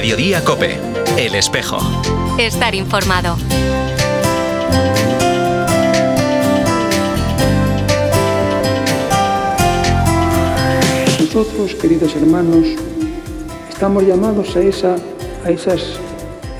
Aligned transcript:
Mediodía 0.00 0.44
Cope, 0.44 0.78
El 1.16 1.34
Espejo. 1.34 1.78
Estar 2.38 2.72
informado. 2.76 3.36
Nosotros, 11.18 11.74
queridos 11.74 12.14
hermanos, 12.14 12.64
estamos 13.68 14.04
llamados 14.04 14.54
a 14.54 14.60
esa, 14.60 14.94
a 15.44 15.50
esas, 15.50 15.82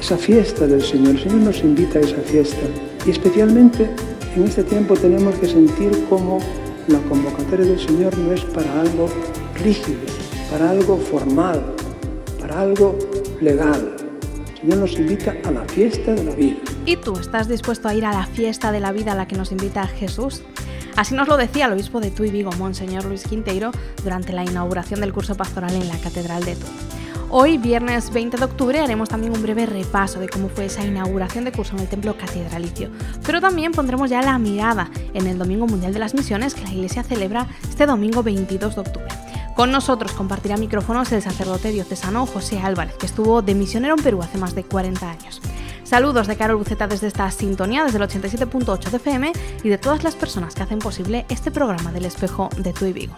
esa 0.00 0.16
fiesta 0.16 0.66
del 0.66 0.82
Señor. 0.82 1.10
El 1.10 1.22
Señor 1.22 1.38
nos 1.38 1.60
invita 1.60 2.00
a 2.00 2.02
esa 2.02 2.20
fiesta. 2.22 2.66
Y 3.06 3.10
especialmente 3.10 3.88
en 4.34 4.42
este 4.42 4.64
tiempo 4.64 4.94
tenemos 4.94 5.36
que 5.36 5.46
sentir 5.46 5.92
cómo 6.10 6.40
la 6.88 6.98
convocatoria 7.02 7.66
del 7.66 7.78
Señor 7.78 8.18
no 8.18 8.32
es 8.32 8.40
para 8.46 8.80
algo 8.80 9.08
rígido, 9.62 10.00
para 10.50 10.70
algo 10.70 10.96
formal, 10.96 11.62
para 12.40 12.62
algo 12.62 12.98
legal. 13.40 13.96
El 14.50 14.58
Señor 14.58 14.78
nos 14.78 14.98
invita 14.98 15.34
a 15.44 15.50
la 15.50 15.64
fiesta 15.64 16.14
de 16.14 16.24
la 16.24 16.34
vida. 16.34 16.56
¿Y 16.84 16.96
tú 16.96 17.18
estás 17.18 17.48
dispuesto 17.48 17.88
a 17.88 17.94
ir 17.94 18.04
a 18.04 18.12
la 18.12 18.26
fiesta 18.26 18.72
de 18.72 18.80
la 18.80 18.92
vida 18.92 19.12
a 19.12 19.14
la 19.14 19.28
que 19.28 19.36
nos 19.36 19.52
invita 19.52 19.86
Jesús? 19.86 20.42
Así 20.96 21.14
nos 21.14 21.28
lo 21.28 21.36
decía 21.36 21.66
el 21.66 21.72
obispo 21.72 22.00
de 22.00 22.10
Tuy 22.10 22.30
Vigo, 22.30 22.50
Monseñor 22.58 23.04
Luis 23.04 23.22
Quinteiro, 23.22 23.70
durante 24.02 24.32
la 24.32 24.42
inauguración 24.42 25.00
del 25.00 25.12
curso 25.12 25.36
pastoral 25.36 25.74
en 25.74 25.88
la 25.88 25.96
Catedral 25.98 26.44
de 26.44 26.56
Tuy. 26.56 26.68
Hoy, 27.30 27.58
viernes 27.58 28.10
20 28.10 28.38
de 28.38 28.44
octubre, 28.44 28.80
haremos 28.80 29.10
también 29.10 29.34
un 29.34 29.42
breve 29.42 29.66
repaso 29.66 30.18
de 30.18 30.30
cómo 30.30 30.48
fue 30.48 30.64
esa 30.64 30.82
inauguración 30.82 31.44
de 31.44 31.52
curso 31.52 31.74
en 31.76 31.82
el 31.82 31.88
Templo 31.88 32.16
Catedralicio, 32.16 32.88
pero 33.24 33.40
también 33.40 33.72
pondremos 33.72 34.08
ya 34.08 34.22
la 34.22 34.38
mirada 34.38 34.90
en 35.12 35.26
el 35.26 35.36
Domingo 35.36 35.66
Mundial 35.66 35.92
de 35.92 35.98
las 35.98 36.14
Misiones 36.14 36.54
que 36.54 36.62
la 36.62 36.72
Iglesia 36.72 37.02
celebra 37.02 37.46
este 37.68 37.84
domingo 37.84 38.22
22 38.22 38.74
de 38.74 38.80
octubre. 38.80 39.17
Con 39.58 39.72
nosotros 39.72 40.12
compartirá 40.12 40.56
micrófonos 40.56 41.10
el 41.10 41.20
sacerdote 41.20 41.72
diocesano 41.72 42.26
José 42.26 42.60
Álvarez, 42.60 42.94
que 42.94 43.06
estuvo 43.06 43.42
de 43.42 43.56
misionero 43.56 43.96
en 43.96 44.04
Perú 44.04 44.22
hace 44.22 44.38
más 44.38 44.54
de 44.54 44.62
40 44.62 45.10
años. 45.10 45.42
Saludos 45.82 46.28
de 46.28 46.36
Carol 46.36 46.58
Buceta 46.58 46.86
desde 46.86 47.08
esta 47.08 47.28
sintonía, 47.32 47.82
desde 47.82 47.98
el 47.98 48.04
87.8 48.04 48.90
de 48.90 48.96
FM 48.98 49.32
y 49.64 49.68
de 49.68 49.76
todas 49.76 50.04
las 50.04 50.14
personas 50.14 50.54
que 50.54 50.62
hacen 50.62 50.78
posible 50.78 51.26
este 51.28 51.50
programa 51.50 51.90
del 51.90 52.04
espejo 52.04 52.50
de 52.56 52.72
Tu 52.72 52.84
y 52.84 52.92
Vigo. 52.92 53.16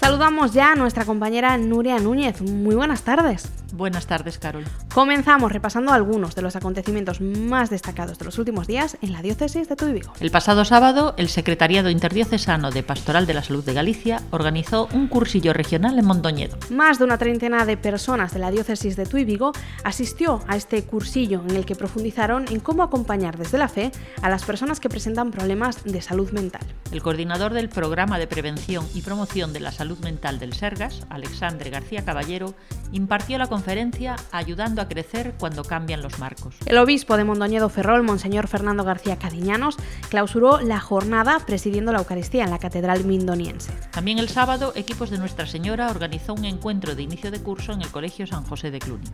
Saludamos 0.00 0.52
ya 0.52 0.72
a 0.72 0.74
nuestra 0.74 1.04
compañera 1.04 1.56
Nuria 1.58 2.00
Núñez. 2.00 2.42
Muy 2.42 2.74
buenas 2.74 3.02
tardes. 3.02 3.52
Buenas 3.72 4.08
tardes, 4.08 4.38
Carol. 4.38 4.64
Comenzamos 4.98 5.52
repasando 5.52 5.92
algunos 5.92 6.34
de 6.34 6.42
los 6.42 6.56
acontecimientos 6.56 7.20
más 7.20 7.70
destacados 7.70 8.18
de 8.18 8.24
los 8.24 8.36
últimos 8.36 8.66
días 8.66 8.98
en 9.00 9.12
la 9.12 9.22
diócesis 9.22 9.68
de 9.68 9.76
Tuy 9.76 9.92
Vigo. 9.92 10.12
El 10.18 10.32
pasado 10.32 10.64
sábado, 10.64 11.14
el 11.18 11.28
Secretariado 11.28 11.88
Interdiocesano 11.88 12.72
de 12.72 12.82
Pastoral 12.82 13.24
de 13.24 13.34
la 13.34 13.44
Salud 13.44 13.62
de 13.62 13.74
Galicia 13.74 14.20
organizó 14.32 14.88
un 14.92 15.06
cursillo 15.06 15.52
regional 15.52 15.96
en 16.00 16.04
Mondoñedo. 16.04 16.58
Más 16.70 16.98
de 16.98 17.04
una 17.04 17.16
treintena 17.16 17.64
de 17.64 17.76
personas 17.76 18.34
de 18.34 18.40
la 18.40 18.50
diócesis 18.50 18.96
de 18.96 19.06
Tuy 19.06 19.24
Vigo 19.24 19.52
asistió 19.84 20.42
a 20.48 20.56
este 20.56 20.82
cursillo 20.82 21.44
en 21.48 21.54
el 21.54 21.64
que 21.64 21.76
profundizaron 21.76 22.46
en 22.50 22.58
cómo 22.58 22.82
acompañar 22.82 23.38
desde 23.38 23.56
la 23.56 23.68
fe 23.68 23.92
a 24.20 24.28
las 24.28 24.42
personas 24.42 24.80
que 24.80 24.88
presentan 24.88 25.30
problemas 25.30 25.84
de 25.84 26.02
salud 26.02 26.32
mental. 26.32 26.62
El 26.90 27.02
coordinador 27.02 27.52
del 27.52 27.68
Programa 27.68 28.18
de 28.18 28.26
Prevención 28.26 28.84
y 28.94 29.02
Promoción 29.02 29.52
de 29.52 29.60
la 29.60 29.70
Salud 29.70 29.98
Mental 30.00 30.40
del 30.40 30.54
Sergas, 30.54 31.06
Alexandre 31.08 31.70
García 31.70 32.04
Caballero, 32.04 32.54
impartió 32.90 33.38
la 33.38 33.46
conferencia 33.46 34.16
Ayudando 34.32 34.82
a 34.82 34.87
crecer 34.88 35.34
cuando 35.38 35.62
cambian 35.64 36.02
los 36.02 36.18
marcos. 36.18 36.56
El 36.66 36.78
obispo 36.78 37.16
de 37.16 37.24
Mondoñedo 37.24 37.68
Ferrol, 37.68 38.02
Monseñor 38.02 38.48
Fernando 38.48 38.84
García 38.84 39.18
Cadiñanos, 39.18 39.76
clausuró 40.08 40.60
la 40.60 40.80
jornada 40.80 41.38
presidiendo 41.46 41.92
la 41.92 41.98
Eucaristía 41.98 42.44
en 42.44 42.50
la 42.50 42.58
Catedral 42.58 43.04
Mindoniense. 43.04 43.72
También 43.92 44.18
el 44.18 44.28
sábado, 44.28 44.72
equipos 44.74 45.10
de 45.10 45.18
Nuestra 45.18 45.46
Señora 45.46 45.90
organizó 45.90 46.34
un 46.34 46.44
encuentro 46.44 46.94
de 46.94 47.02
inicio 47.02 47.30
de 47.30 47.42
curso 47.42 47.72
en 47.72 47.82
el 47.82 47.90
Colegio 47.90 48.26
San 48.26 48.44
José 48.44 48.70
de 48.70 48.78
Cluny. 48.78 49.06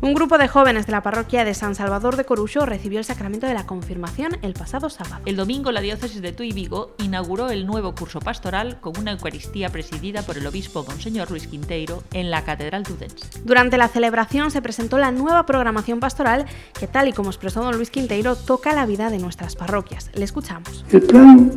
Un 0.00 0.14
grupo 0.14 0.38
de 0.38 0.48
jóvenes 0.48 0.86
de 0.86 0.92
la 0.92 1.02
parroquia 1.02 1.44
de 1.44 1.54
San 1.54 1.74
Salvador 1.74 2.16
de 2.16 2.24
Corucho 2.24 2.66
recibió 2.66 2.98
el 2.98 3.04
sacramento 3.04 3.46
de 3.46 3.54
la 3.54 3.66
confirmación 3.66 4.38
el 4.42 4.52
pasado 4.52 4.90
sábado. 4.90 5.22
El 5.24 5.36
domingo, 5.36 5.72
la 5.72 5.80
diócesis 5.80 6.20
de 6.20 6.32
Tuy 6.32 6.52
Vigo 6.52 6.94
inauguró 6.98 7.50
el 7.50 7.66
nuevo 7.66 7.94
curso 7.94 8.20
pastoral 8.20 8.78
con 8.80 8.98
una 8.98 9.12
Eucaristía 9.12 9.70
presidida 9.70 10.22
por 10.22 10.36
el 10.36 10.46
obispo 10.46 10.84
Monseñor 10.84 11.30
Luis 11.30 11.46
Quinteiro 11.46 12.02
en 12.12 12.30
la 12.30 12.44
Catedral 12.44 12.82
Tudense. 12.82 13.26
Durante 13.44 13.78
la 13.78 13.88
celebración 13.88 14.50
se 14.50 14.62
presentó 14.62 14.98
la 14.98 15.10
nueva 15.16 15.46
programación 15.46 16.00
pastoral 16.00 16.46
que, 16.78 16.86
tal 16.86 17.08
y 17.08 17.12
como 17.12 17.30
expresó 17.30 17.62
don 17.62 17.76
Luis 17.76 17.90
Quinteiro, 17.90 18.36
toca 18.36 18.74
la 18.74 18.86
vida 18.86 19.10
de 19.10 19.18
nuestras 19.18 19.56
parroquias. 19.56 20.10
Le 20.14 20.24
escuchamos. 20.24 20.84
El 20.90 21.02
plan 21.02 21.50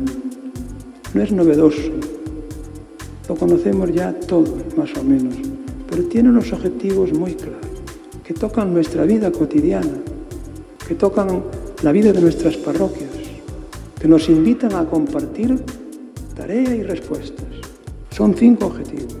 no 1.14 1.22
es 1.22 1.32
novedoso, 1.32 1.80
lo 3.28 3.36
conocemos 3.36 3.92
ya 3.92 4.12
todos, 4.12 4.76
más 4.76 4.90
o 4.96 5.04
menos, 5.04 5.34
pero 5.88 6.04
tiene 6.04 6.30
unos 6.30 6.52
objetivos 6.52 7.12
muy 7.12 7.34
claros, 7.34 7.66
que 8.24 8.34
tocan 8.34 8.72
nuestra 8.72 9.04
vida 9.04 9.30
cotidiana, 9.30 9.98
que 10.86 10.94
tocan 10.94 11.42
la 11.82 11.92
vida 11.92 12.12
de 12.12 12.20
nuestras 12.20 12.56
parroquias, 12.56 13.10
que 14.00 14.08
nos 14.08 14.28
invitan 14.28 14.74
a 14.74 14.84
compartir 14.84 15.62
tarea 16.34 16.74
y 16.74 16.82
respuestas. 16.82 17.46
Son 18.10 18.34
cinco 18.34 18.66
objetivos, 18.66 19.16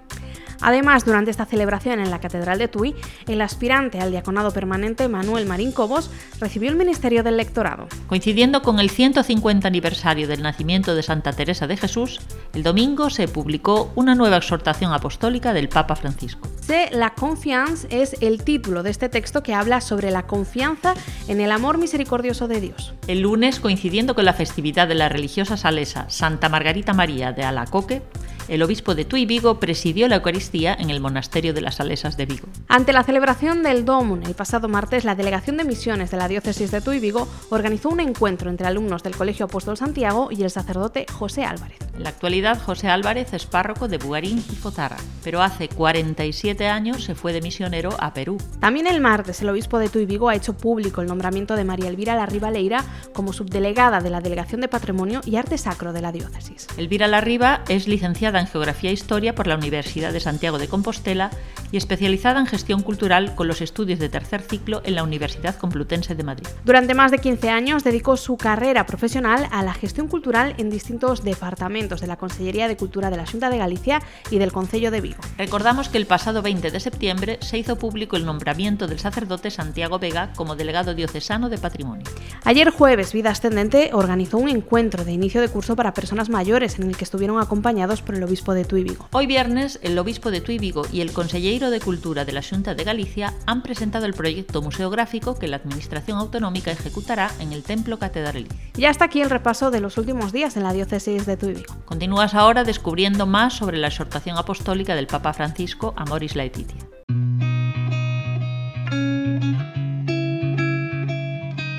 Además, 0.62 1.06
durante 1.06 1.32
esta 1.32 1.46
celebración 1.46 2.00
en 2.00 2.10
la 2.10 2.20
Catedral 2.20 2.58
de 2.58 2.68
Tui, 2.68 2.96
el 3.28 3.42
aspirante 3.42 4.00
al 4.00 4.12
diaconado 4.12 4.52
permanente 4.52 5.08
Manuel 5.08 5.46
Marín 5.46 5.72
Cobos 5.72 6.10
recibió 6.40 6.70
el 6.70 6.76
ministerio 6.76 7.24
del 7.24 7.38
lectorado. 7.38 7.88
Coincidiendo 8.08 8.62
con 8.62 8.80
el 8.80 8.90
150 8.90 9.68
aniversario 9.68 10.28
del 10.28 10.42
nacimiento 10.42 10.96
de 10.96 11.04
Santa 11.04 11.34
Teresa 11.34 11.68
de 11.68 11.78
Jesús, 11.78 12.20
el 12.54 12.64
domingo 12.64 13.10
se 13.10 13.28
publicó 13.28 13.92
una 13.96 14.16
nueva 14.16 14.38
exhortación 14.38 14.94
apostólica 14.94 15.54
del 15.54 15.70
Papa 15.70 15.96
Francisco. 15.96 16.48
C. 16.62 16.90
La 16.92 17.14
confiance 17.14 17.88
es 17.90 18.18
el 18.22 18.44
título 18.44 18.84
de 18.84 18.90
este 18.90 19.10
texto 19.10 19.44
que 19.44 19.54
habla 19.54 19.82
sobre 19.82 20.12
la 20.12 20.24
confianza 20.24 20.96
en 21.28 21.40
el 21.40 21.52
amor 21.52 21.78
misericordioso 21.78 22.48
de 22.48 22.62
Dios. 22.62 22.94
El 23.08 23.22
lunes, 23.22 23.60
coincidiendo 23.60 24.16
con 24.16 24.26
la 24.26 24.34
festividad 24.34 24.88
de 24.88 24.96
la 24.96 25.10
religiosa 25.10 25.58
salesa 25.58 26.10
Santa 26.10 26.50
Margarita 26.50 26.94
María 26.94 27.32
de 27.32 27.44
Alacoque, 27.44 28.02
el 28.48 28.64
obispo 28.64 28.96
de 28.96 29.06
Tuy 29.06 29.26
Vigo 29.26 29.60
presidió 29.60 30.08
la 30.08 30.18
Eucaristía 30.18 30.76
en 30.78 30.90
el 30.90 31.00
monasterio 31.00 31.54
de 31.54 31.62
las 31.62 31.76
Salesas 31.76 32.18
de 32.18 32.26
Vigo. 32.26 32.48
Ante 32.68 32.94
la 32.94 33.04
celebración 33.04 33.64
del 33.64 33.86
Domun 33.86 34.24
el 34.24 34.36
pasado 34.36 34.68
martes, 34.68 35.06
la 35.06 35.16
Delegación 35.16 35.58
de 35.58 35.64
Misiones 35.64 36.12
de 36.12 36.18
la 36.18 36.28
Diócesis 36.28 36.72
de 36.72 36.82
Tuy 36.82 37.00
Vigo 37.00 37.28
organizó 37.50 37.90
un 37.90 38.00
encuentro 38.00 38.50
entre 38.50 38.68
alumnos 38.68 39.04
del 39.04 39.16
Colegio 39.16 39.46
Apóstol 39.46 39.78
Santiago 39.78 40.30
y 40.32 40.44
el 40.44 40.50
sacerdote 40.50 41.06
José 41.12 41.44
Álvarez. 41.44 41.78
En 41.96 42.04
la 42.04 42.10
actualidad, 42.10 42.62
José 42.62 42.90
Álvarez 42.90 43.34
es 43.34 43.46
párroco 43.46 43.88
de 43.88 43.98
Bugarín 43.98 44.38
y 44.38 44.56
Fozara, 44.56 44.98
pero 45.24 45.42
hace 45.42 45.68
47 45.68 46.68
años 46.68 47.04
se 47.04 47.16
fue 47.16 47.34
de 47.34 47.42
misionero 47.42 47.90
a 48.00 48.14
Perú. 48.14 48.38
También 48.60 48.88
el 48.88 49.02
martes, 49.02 49.42
el 49.42 49.50
obispo 49.50 49.80
de 49.80 49.90
Tuy 49.90 50.06
Vigo 50.06 50.30
ha 50.30 50.36
hecho 50.36 50.56
público 50.56 51.02
el 51.02 51.08
nombramiento 51.08 51.56
de 51.56 51.64
María 51.64 51.90
Elvira 51.90 52.16
Larriba 52.16 52.52
Leira 52.52 52.84
como 53.14 53.34
subdelegada 53.34 54.00
de 54.00 54.10
la 54.10 54.22
Delegación 54.22 54.62
de 54.62 54.68
Patrimonio 54.68 55.22
y 55.26 55.38
Arte 55.38 55.58
Sacro 55.58 55.94
de 55.94 56.02
la 56.02 56.12
Diócesis. 56.12 56.68
Elvira 56.78 57.08
Larriba 57.08 57.64
es 57.68 57.88
licenciada 57.88 58.37
en 58.40 58.48
Geografía 58.48 58.90
e 58.90 58.94
Historia 58.94 59.36
por 59.36 59.48
la 59.48 59.56
Universidad 59.56 60.14
de 60.14 60.20
Santiago 60.20 60.58
de 60.58 60.68
Compostela 60.68 61.32
y 61.72 61.78
especializada 61.78 62.40
en 62.40 62.46
Gestión 62.46 62.82
Cultural 62.82 63.36
con 63.36 63.48
los 63.48 63.62
estudios 63.62 64.00
de 64.00 64.10
tercer 64.10 64.42
ciclo 64.42 64.82
en 64.86 64.96
la 64.96 65.04
Universidad 65.04 65.56
Complutense 65.58 66.16
de 66.16 66.24
Madrid. 66.24 66.48
Durante 66.64 66.94
más 66.94 67.12
de 67.12 67.20
15 67.20 67.50
años 67.50 67.84
dedicó 67.84 68.18
su 68.18 68.38
carrera 68.38 68.86
profesional 68.86 69.48
a 69.52 69.64
la 69.64 69.74
gestión 69.74 70.08
cultural 70.08 70.56
en 70.58 70.70
distintos 70.70 71.24
departamentos 71.24 72.02
de 72.02 72.08
la 72.08 72.18
Consellería 72.18 72.68
de 72.68 72.78
Cultura 72.78 73.10
de 73.10 73.18
la 73.18 73.26
Junta 73.26 73.50
de 73.50 73.58
Galicia 73.58 74.02
y 74.32 74.38
del 74.38 74.52
Concello 74.52 74.92
de 74.92 75.02
Vigo. 75.02 75.20
Recordamos 75.38 75.90
que 75.90 75.98
el 75.98 76.06
pasado 76.06 76.42
20 76.42 76.72
de 76.72 76.80
septiembre 76.80 77.40
se 77.42 77.58
hizo 77.58 77.78
público 77.78 78.16
el 78.16 78.26
nombramiento 78.26 78.88
del 78.88 79.00
sacerdote 79.00 79.52
Santiago 79.52 80.00
Vega 80.00 80.32
como 80.36 80.56
delegado 80.56 80.94
diocesano 80.94 81.50
de 81.50 81.58
Patrimonio. 81.58 82.06
Ayer 82.44 82.70
jueves, 82.70 83.14
Vida 83.14 83.32
Ascendente 83.32 83.92
organizó 83.94 84.38
un 84.38 84.50
encuentro 84.50 85.04
de 85.04 85.12
inicio 85.12 85.42
de 85.42 85.50
curso 85.50 85.76
para 85.76 85.94
personas 85.94 86.30
mayores 86.30 86.80
en 86.80 86.88
el 86.88 86.98
que 86.98 87.04
estuvieron 87.04 87.40
acompañados 87.40 88.02
por 88.02 88.16
el 88.16 88.24
obispo 88.28 88.54
de 88.54 88.66
Tui 88.66 88.84
Vigo. 88.84 89.08
Hoy 89.14 89.26
viernes, 89.26 89.80
el 89.82 89.98
obispo 89.98 90.32
de 90.32 90.42
Tui 90.42 90.60
Vigo 90.60 90.84
y 90.92 91.02
el 91.02 91.14
consellero 91.14 91.70
de 91.70 91.80
Cultura 91.80 92.26
de 92.26 92.34
la 92.34 92.44
Junta 92.44 92.76
de 92.76 92.84
Galicia 92.84 93.34
han 93.46 93.64
presentado 93.64 94.06
el 94.06 94.14
proyecto 94.14 94.62
museográfico 94.62 95.40
que 95.40 95.48
la 95.48 95.56
Administración 95.58 96.18
Autonómica 96.18 96.72
ejecutará 96.72 97.32
en 97.40 97.54
el 97.54 97.64
Templo 97.64 97.98
Catedralicio. 97.98 98.58
Ya 98.76 98.90
está 98.90 99.06
aquí 99.06 99.22
el 99.22 99.30
repaso 99.30 99.72
de 99.72 99.80
los 99.80 99.98
últimos 99.98 100.32
días 100.32 100.58
en 100.58 100.64
la 100.64 100.74
diócesis 100.74 101.26
de 101.26 101.38
Tui 101.38 101.54
Vigo. 101.54 101.76
Continúas 101.86 102.36
ahora 102.36 102.64
descubriendo 102.64 103.26
más 103.26 103.54
sobre 103.54 103.78
la 103.78 103.88
exhortación 103.88 104.38
apostólica 104.38 104.96
del 104.96 105.08
Papa 105.08 105.34
Francisco 105.34 105.94
a 105.96 106.06
Moris 106.06 106.36
Laetitia. 106.36 106.86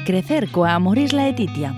Crecer 0.06 0.48
coa 0.48 0.72
Amoris 0.72 1.12
Laetitia. 1.12 1.74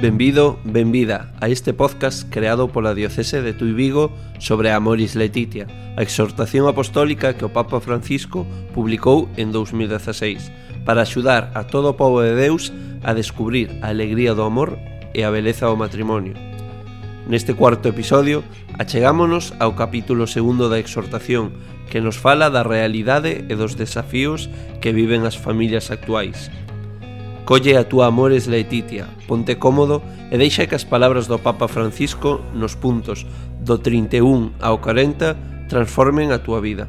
Benvido, 0.00 0.58
benvida 0.64 1.32
a 1.40 1.48
este 1.48 1.72
podcast 1.72 2.28
creado 2.28 2.66
pola 2.66 2.94
Diocese 2.94 3.42
de 3.42 3.54
Tui 3.54 3.72
Vigo 3.72 4.10
sobre 4.38 4.70
a 4.70 4.76
Amoris 4.76 5.14
Letitia, 5.14 5.68
a 5.96 6.02
exhortación 6.02 6.66
apostólica 6.66 7.38
que 7.38 7.46
o 7.46 7.54
Papa 7.54 7.78
Francisco 7.78 8.42
publicou 8.74 9.30
en 9.38 9.54
2016 9.54 10.50
para 10.82 11.06
axudar 11.06 11.54
a 11.54 11.70
todo 11.70 11.94
o 11.94 11.96
povo 11.96 12.26
de 12.26 12.34
Deus 12.34 12.74
a 13.06 13.14
descubrir 13.14 13.70
a 13.86 13.94
alegría 13.94 14.34
do 14.34 14.42
amor 14.42 14.82
e 15.14 15.22
a 15.22 15.30
beleza 15.30 15.70
do 15.70 15.78
matrimonio. 15.78 16.34
Neste 17.30 17.54
cuarto 17.54 17.86
episodio, 17.86 18.42
achegámonos 18.74 19.54
ao 19.62 19.78
capítulo 19.78 20.26
segundo 20.26 20.66
da 20.66 20.82
exhortación 20.82 21.54
que 21.86 22.02
nos 22.02 22.18
fala 22.18 22.50
da 22.50 22.66
realidade 22.66 23.46
e 23.46 23.54
dos 23.54 23.78
desafíos 23.78 24.50
que 24.82 24.90
viven 24.90 25.22
as 25.22 25.38
familias 25.38 25.94
actuais– 25.94 26.50
Colle 27.44 27.76
a 27.76 27.84
túa 27.84 28.06
amores 28.08 28.48
Letitia, 28.48 29.04
ponte 29.28 29.60
cómodo 29.60 30.00
e 30.32 30.36
deixa 30.40 30.64
que 30.64 30.74
as 30.74 30.88
palabras 30.88 31.28
do 31.28 31.36
Papa 31.36 31.68
Francisco 31.68 32.40
nos 32.56 32.72
puntos 32.72 33.28
do 33.60 33.76
31 33.76 34.56
ao 34.64 34.80
40 34.80 35.68
transformen 35.68 36.32
a 36.32 36.40
túa 36.40 36.64
vida. 36.64 36.88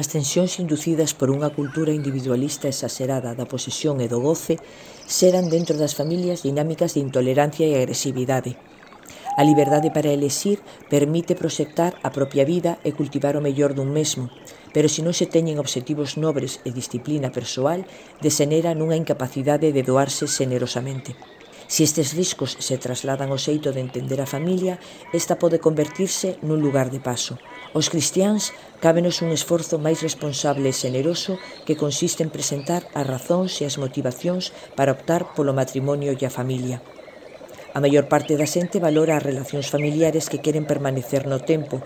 As 0.00 0.08
tensións 0.08 0.56
inducidas 0.64 1.12
por 1.12 1.28
unha 1.28 1.52
cultura 1.52 1.92
individualista 1.92 2.72
exagerada 2.72 3.36
da 3.36 3.44
posesión 3.44 4.00
e 4.00 4.08
do 4.08 4.16
goce 4.16 4.56
xeran 5.04 5.52
dentro 5.52 5.76
das 5.76 5.92
familias 5.92 6.40
dinámicas 6.40 6.96
de 6.96 7.04
intolerancia 7.04 7.68
e 7.68 7.76
agresividade. 7.76 8.56
A 9.36 9.44
liberdade 9.44 9.92
para 9.92 10.08
elexir 10.08 10.64
permite 10.88 11.36
proxectar 11.36 12.00
a 12.00 12.08
propia 12.16 12.48
vida 12.48 12.80
e 12.80 12.96
cultivar 12.96 13.36
o 13.36 13.44
mellor 13.44 13.76
dun 13.76 13.92
mesmo, 13.92 14.32
pero 14.72 14.88
se 14.88 15.04
non 15.04 15.12
se 15.12 15.28
teñen 15.28 15.60
obxectivos 15.60 16.16
nobres 16.16 16.64
e 16.64 16.72
disciplina 16.72 17.28
persoal, 17.28 17.84
desenera 18.24 18.72
nunha 18.72 18.96
incapacidade 18.96 19.68
de 19.68 19.84
doarse 19.84 20.24
xenerosamente. 20.24 21.12
Se 21.68 21.84
estes 21.84 22.16
riscos 22.16 22.56
se 22.56 22.80
trasladan 22.80 23.28
ao 23.36 23.38
xeito 23.38 23.68
de 23.76 23.84
entender 23.84 24.24
a 24.24 24.32
familia, 24.32 24.80
esta 25.12 25.36
pode 25.36 25.60
convertirse 25.60 26.40
nun 26.40 26.64
lugar 26.64 26.88
de 26.88 27.04
paso, 27.04 27.36
Os 27.72 27.86
cristiáns 27.86 28.50
cábenos 28.82 29.22
un 29.22 29.30
esforzo 29.30 29.78
máis 29.78 30.02
responsable 30.02 30.66
e 30.66 30.74
xeneroso 30.74 31.38
que 31.62 31.78
consiste 31.78 32.26
en 32.26 32.34
presentar 32.34 32.82
as 32.98 33.06
razóns 33.06 33.62
e 33.62 33.64
as 33.70 33.78
motivacións 33.78 34.50
para 34.74 34.90
optar 34.90 35.38
polo 35.38 35.54
matrimonio 35.54 36.10
e 36.10 36.22
a 36.26 36.34
familia. 36.34 36.82
A 37.70 37.78
maior 37.78 38.10
parte 38.10 38.34
da 38.34 38.50
xente 38.50 38.82
valora 38.82 39.14
as 39.14 39.22
relacións 39.22 39.70
familiares 39.70 40.26
que 40.26 40.42
queren 40.42 40.66
permanecer 40.66 41.30
no 41.30 41.38
tempo 41.38 41.78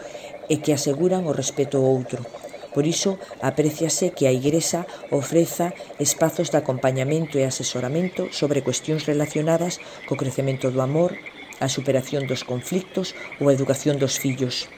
e 0.49 0.65
que 0.65 0.73
aseguran 0.73 1.29
o 1.29 1.37
respeto 1.37 1.77
ao 1.77 1.93
outro. 1.93 2.25
Por 2.73 2.89
iso, 2.89 3.21
apreciase 3.45 4.17
que 4.17 4.25
a 4.25 4.33
Igresa 4.33 4.89
ofreza 5.13 5.77
espazos 6.01 6.49
de 6.49 6.57
acompañamento 6.57 7.37
e 7.37 7.45
asesoramento 7.45 8.33
sobre 8.33 8.65
cuestións 8.65 9.05
relacionadas 9.05 9.85
co 10.09 10.17
crecemento 10.17 10.73
do 10.73 10.81
amor, 10.81 11.13
a 11.61 11.69
superación 11.69 12.25
dos 12.25 12.41
conflictos 12.41 13.13
ou 13.37 13.53
a 13.53 13.55
educación 13.55 14.01
dos 14.01 14.17
fillos. 14.17 14.73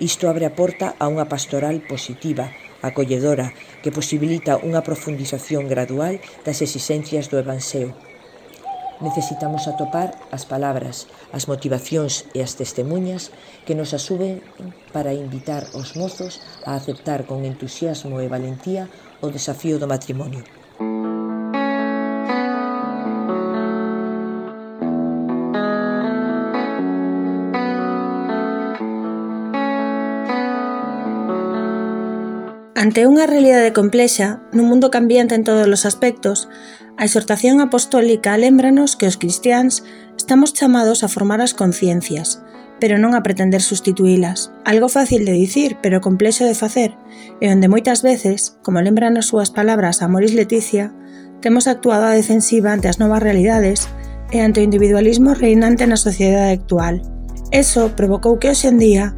Isto 0.00 0.26
abre 0.26 0.42
a 0.42 0.56
porta 0.58 0.98
a 0.98 1.06
unha 1.06 1.30
pastoral 1.30 1.78
positiva, 1.86 2.50
acolledora, 2.82 3.54
que 3.78 3.94
posibilita 3.94 4.58
unha 4.58 4.82
profundización 4.82 5.70
gradual 5.70 6.18
das 6.42 6.58
exigencias 6.66 7.30
do 7.30 7.38
Evanseo. 7.38 7.94
Necesitamos 8.98 9.70
atopar 9.70 10.18
as 10.34 10.42
palabras, 10.50 11.06
as 11.30 11.46
motivacións 11.46 12.26
e 12.34 12.42
as 12.42 12.58
testemunhas 12.58 13.30
que 13.62 13.78
nos 13.78 13.94
asuben 13.94 14.42
para 14.90 15.14
invitar 15.14 15.62
os 15.78 15.94
mozos 15.94 16.42
a 16.66 16.74
aceptar 16.74 17.22
con 17.30 17.46
entusiasmo 17.46 18.18
e 18.18 18.26
valentía 18.26 18.90
o 19.22 19.30
desafío 19.30 19.78
do 19.78 19.86
matrimonio. 19.86 20.42
Ante 32.74 33.06
unha 33.06 33.30
realidade 33.30 33.70
complexa, 33.70 34.42
nun 34.50 34.66
mundo 34.66 34.90
cambiante 34.90 35.38
en 35.38 35.46
todos 35.46 35.62
os 35.70 35.86
aspectos, 35.86 36.50
a 36.98 37.06
exhortación 37.06 37.62
apostólica 37.62 38.34
lembranos 38.34 38.98
que 38.98 39.06
os 39.06 39.14
cristiáns 39.14 39.86
estamos 40.18 40.50
chamados 40.58 41.06
a 41.06 41.08
formar 41.08 41.38
as 41.38 41.54
conciencias, 41.54 42.42
pero 42.82 42.98
non 42.98 43.14
a 43.14 43.22
pretender 43.22 43.62
sustituílas. 43.62 44.50
Algo 44.66 44.90
fácil 44.90 45.22
de 45.22 45.38
dicir, 45.38 45.78
pero 45.86 46.02
complexo 46.02 46.42
de 46.42 46.58
facer, 46.58 46.98
e 47.38 47.46
onde 47.46 47.70
moitas 47.70 48.02
veces, 48.02 48.58
como 48.66 48.82
lembran 48.82 49.14
as 49.22 49.30
súas 49.30 49.54
palabras 49.54 50.02
a 50.02 50.10
Moris 50.10 50.34
Leticia, 50.34 50.90
temos 51.38 51.70
actuado 51.70 52.10
a 52.10 52.18
defensiva 52.18 52.74
ante 52.74 52.90
as 52.90 52.98
novas 52.98 53.22
realidades 53.22 53.86
e 54.34 54.42
ante 54.42 54.58
o 54.58 54.66
individualismo 54.66 55.38
reinante 55.38 55.86
na 55.86 55.94
sociedade 55.94 56.58
actual. 56.58 57.06
Eso 57.54 57.94
provocou 57.94 58.42
que 58.42 58.50
hoxe 58.50 58.66
en 58.66 58.82
día 58.82 59.14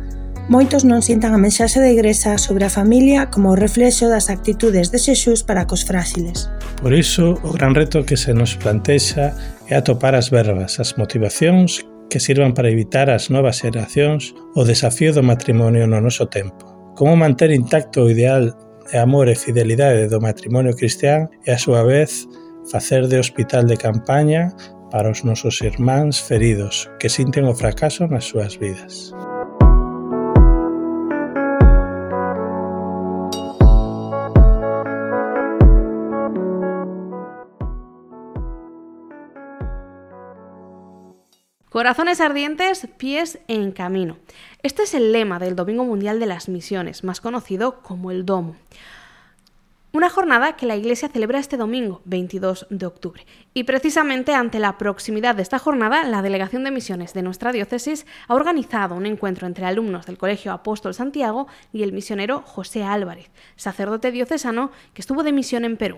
moitos 0.48 0.86
non 0.86 1.02
sintan 1.02 1.34
a 1.34 1.42
mensaxe 1.42 1.82
da 1.82 1.90
Igrexa 1.90 2.38
sobre 2.38 2.62
a 2.62 2.70
familia 2.70 3.26
como 3.34 3.50
o 3.50 3.58
reflexo 3.58 4.06
das 4.06 4.30
actitudes 4.30 4.94
de 4.94 5.02
Xesús 5.02 5.42
para 5.42 5.66
cos 5.66 5.82
fráxiles. 5.82 6.46
Por 6.78 6.94
iso, 6.94 7.34
o 7.42 7.50
gran 7.50 7.74
reto 7.74 8.06
que 8.06 8.14
se 8.14 8.30
nos 8.30 8.54
plantexa 8.54 9.34
é 9.66 9.74
atopar 9.74 10.14
as 10.14 10.30
verbas, 10.30 10.78
as 10.78 10.94
motivacións 10.94 11.82
que 12.06 12.22
sirvan 12.22 12.54
para 12.54 12.70
evitar 12.70 13.10
as 13.10 13.26
novas 13.26 13.58
xeracións 13.58 14.38
o 14.54 14.62
desafío 14.62 15.10
do 15.10 15.26
matrimonio 15.26 15.90
no 15.90 15.98
noso 15.98 16.30
tempo. 16.30 16.94
Como 16.94 17.18
manter 17.18 17.50
intacto 17.50 18.06
o 18.06 18.10
ideal 18.10 18.54
de 18.86 18.96
amor 19.02 19.26
e 19.26 19.34
fidelidade 19.34 20.06
do 20.06 20.22
matrimonio 20.22 20.78
cristián 20.78 21.26
e, 21.42 21.50
a 21.50 21.58
súa 21.58 21.82
vez, 21.82 22.22
facer 22.70 23.10
de 23.10 23.18
hospital 23.18 23.66
de 23.66 23.74
campaña 23.74 24.54
para 24.94 25.10
os 25.10 25.26
nosos 25.26 25.58
irmáns 25.58 26.22
feridos 26.22 26.86
que 27.02 27.10
sinten 27.10 27.50
o 27.50 27.54
fracaso 27.58 28.06
nas 28.06 28.30
súas 28.30 28.54
vidas. 28.62 29.10
Corazones 41.86 42.20
ardientes, 42.20 42.88
pies 42.96 43.38
en 43.46 43.70
camino. 43.70 44.16
Este 44.64 44.82
es 44.82 44.92
el 44.92 45.12
lema 45.12 45.38
del 45.38 45.54
Domingo 45.54 45.84
Mundial 45.84 46.18
de 46.18 46.26
las 46.26 46.48
Misiones, 46.48 47.04
más 47.04 47.20
conocido 47.20 47.80
como 47.80 48.10
el 48.10 48.26
DOMO. 48.26 48.56
Una 49.96 50.10
jornada 50.10 50.56
que 50.56 50.66
la 50.66 50.76
Iglesia 50.76 51.08
celebra 51.08 51.38
este 51.38 51.56
domingo, 51.56 52.02
22 52.04 52.66
de 52.68 52.84
octubre. 52.84 53.24
Y 53.54 53.64
precisamente 53.64 54.34
ante 54.34 54.58
la 54.58 54.76
proximidad 54.76 55.34
de 55.34 55.40
esta 55.40 55.58
jornada, 55.58 56.04
la 56.04 56.20
Delegación 56.20 56.64
de 56.64 56.70
Misiones 56.70 57.14
de 57.14 57.22
nuestra 57.22 57.50
diócesis 57.50 58.04
ha 58.28 58.34
organizado 58.34 58.94
un 58.94 59.06
encuentro 59.06 59.46
entre 59.46 59.64
alumnos 59.64 60.04
del 60.04 60.18
Colegio 60.18 60.52
Apóstol 60.52 60.92
Santiago 60.92 61.46
y 61.72 61.82
el 61.82 61.94
misionero 61.94 62.42
José 62.42 62.84
Álvarez, 62.84 63.30
sacerdote 63.56 64.12
diocesano 64.12 64.70
que 64.92 65.00
estuvo 65.00 65.22
de 65.22 65.32
misión 65.32 65.64
en 65.64 65.78
Perú. 65.78 65.96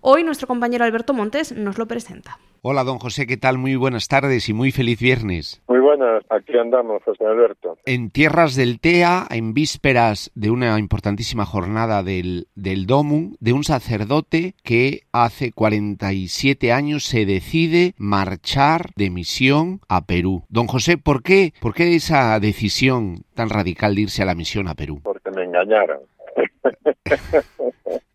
Hoy 0.00 0.24
nuestro 0.24 0.48
compañero 0.48 0.84
Alberto 0.84 1.14
Montes 1.14 1.52
nos 1.52 1.78
lo 1.78 1.86
presenta. 1.86 2.40
Hola, 2.62 2.82
don 2.82 2.98
José, 2.98 3.28
¿qué 3.28 3.36
tal? 3.36 3.58
Muy 3.58 3.76
buenas 3.76 4.08
tardes 4.08 4.48
y 4.48 4.54
muy 4.54 4.72
feliz 4.72 4.98
viernes. 4.98 5.62
Muy 5.68 5.78
buenas, 5.96 6.24
aquí 6.30 6.56
andamos, 6.58 7.02
José 7.02 7.24
Alberto. 7.24 7.78
En 7.84 8.10
tierras 8.10 8.54
del 8.56 8.80
TEA, 8.80 9.26
en 9.30 9.54
vísperas 9.54 10.30
de 10.34 10.50
una 10.50 10.78
importantísima 10.78 11.44
jornada 11.44 12.02
del, 12.02 12.48
del 12.54 12.86
DOMU, 12.86 13.36
de 13.40 13.52
un 13.52 13.64
sacerdote 13.64 14.54
que 14.62 15.00
hace 15.12 15.52
47 15.52 16.72
años 16.72 17.04
se 17.04 17.26
decide 17.26 17.94
marchar 17.98 18.90
de 18.96 19.10
misión 19.10 19.80
a 19.88 20.06
Perú. 20.06 20.44
Don 20.48 20.66
José, 20.66 20.98
¿por 20.98 21.22
qué? 21.22 21.52
¿Por 21.60 21.74
qué 21.74 21.94
esa 21.94 22.38
decisión 22.40 23.24
tan 23.34 23.48
radical 23.48 23.94
de 23.94 24.02
irse 24.02 24.22
a 24.22 24.26
la 24.26 24.34
misión 24.34 24.68
a 24.68 24.74
Perú? 24.74 25.00
Porque 25.02 25.30
me 25.30 25.44
engañaron. 25.44 26.00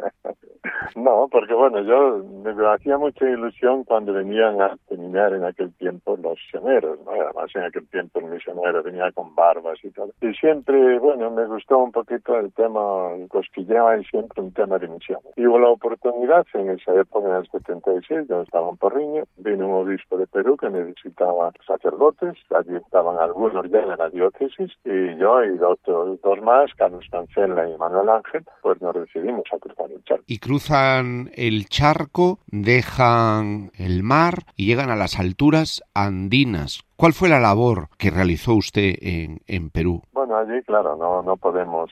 No, 1.01 1.27
porque 1.31 1.55
bueno, 1.55 1.81
yo 1.81 2.23
me 2.43 2.51
hacía 2.67 2.95
mucha 2.95 3.27
ilusión 3.27 3.83
cuando 3.85 4.13
venían 4.13 4.61
a 4.61 4.77
terminar 4.87 5.33
en 5.33 5.43
aquel 5.43 5.73
tiempo 5.73 6.15
los 6.21 6.37
misioneros, 6.51 6.99
¿no? 7.05 7.11
Además 7.11 7.49
en 7.55 7.63
aquel 7.63 7.87
tiempo 7.87 8.19
el 8.19 8.25
misionero 8.25 8.83
venía 8.83 9.11
con 9.13 9.33
barbas 9.33 9.79
y 9.83 9.89
todo. 9.89 10.11
Y 10.21 10.31
siempre, 10.35 10.99
bueno, 10.99 11.31
me 11.31 11.45
gustó 11.47 11.79
un 11.79 11.91
poquito 11.91 12.37
el 12.37 12.53
tema, 12.53 13.09
cosquilleaba 13.29 13.97
y 13.97 14.03
siempre 14.05 14.43
un 14.43 14.53
tema 14.53 14.77
de 14.77 14.89
misión. 14.89 15.19
Y 15.35 15.47
hubo 15.47 15.57
la 15.57 15.69
oportunidad 15.69 16.45
en 16.53 16.69
esa 16.69 16.93
época, 16.93 17.27
en 17.27 17.35
el 17.35 17.47
76, 17.49 18.27
yo 18.29 18.41
estaba 18.41 18.69
en 18.69 18.77
Porriño, 18.77 19.23
vino 19.37 19.67
un 19.67 19.87
obispo 19.87 20.17
de 20.17 20.27
Perú 20.27 20.55
que 20.55 20.69
necesitaba 20.69 21.51
sacerdotes, 21.65 22.37
allí 22.55 22.75
estaban 22.75 23.17
algunos 23.17 23.67
ya 23.71 23.85
de 23.85 23.97
la 23.97 24.09
diócesis, 24.09 24.71
y 24.85 25.15
yo 25.17 25.43
y 25.43 25.57
dos, 25.57 25.79
dos 25.85 26.41
más, 26.43 26.71
Carlos 26.75 27.05
Cancela 27.09 27.67
y 27.67 27.75
Manuel 27.77 28.09
Ángel, 28.09 28.43
pues 28.61 28.79
nos 28.81 28.93
decidimos 28.93 29.45
a 29.51 29.57
cruzar 29.57 29.91
el 29.91 30.03
charco. 30.03 30.23
Y 30.27 30.37
el 30.99 31.67
charco, 31.69 32.39
dejan 32.47 33.71
el 33.75 34.03
mar 34.03 34.45
y 34.55 34.65
llegan 34.65 34.89
a 34.89 34.95
las 34.95 35.19
alturas 35.19 35.83
andinas. 35.93 36.83
¿Cuál 37.01 37.13
fue 37.13 37.29
la 37.29 37.39
labor 37.39 37.87
que 37.97 38.11
realizó 38.11 38.53
usted 38.53 38.93
en, 39.01 39.39
en 39.47 39.71
Perú? 39.71 40.03
Bueno, 40.13 40.37
allí, 40.37 40.61
claro, 40.61 40.95
no, 40.95 41.23
no 41.23 41.35
podemos, 41.35 41.89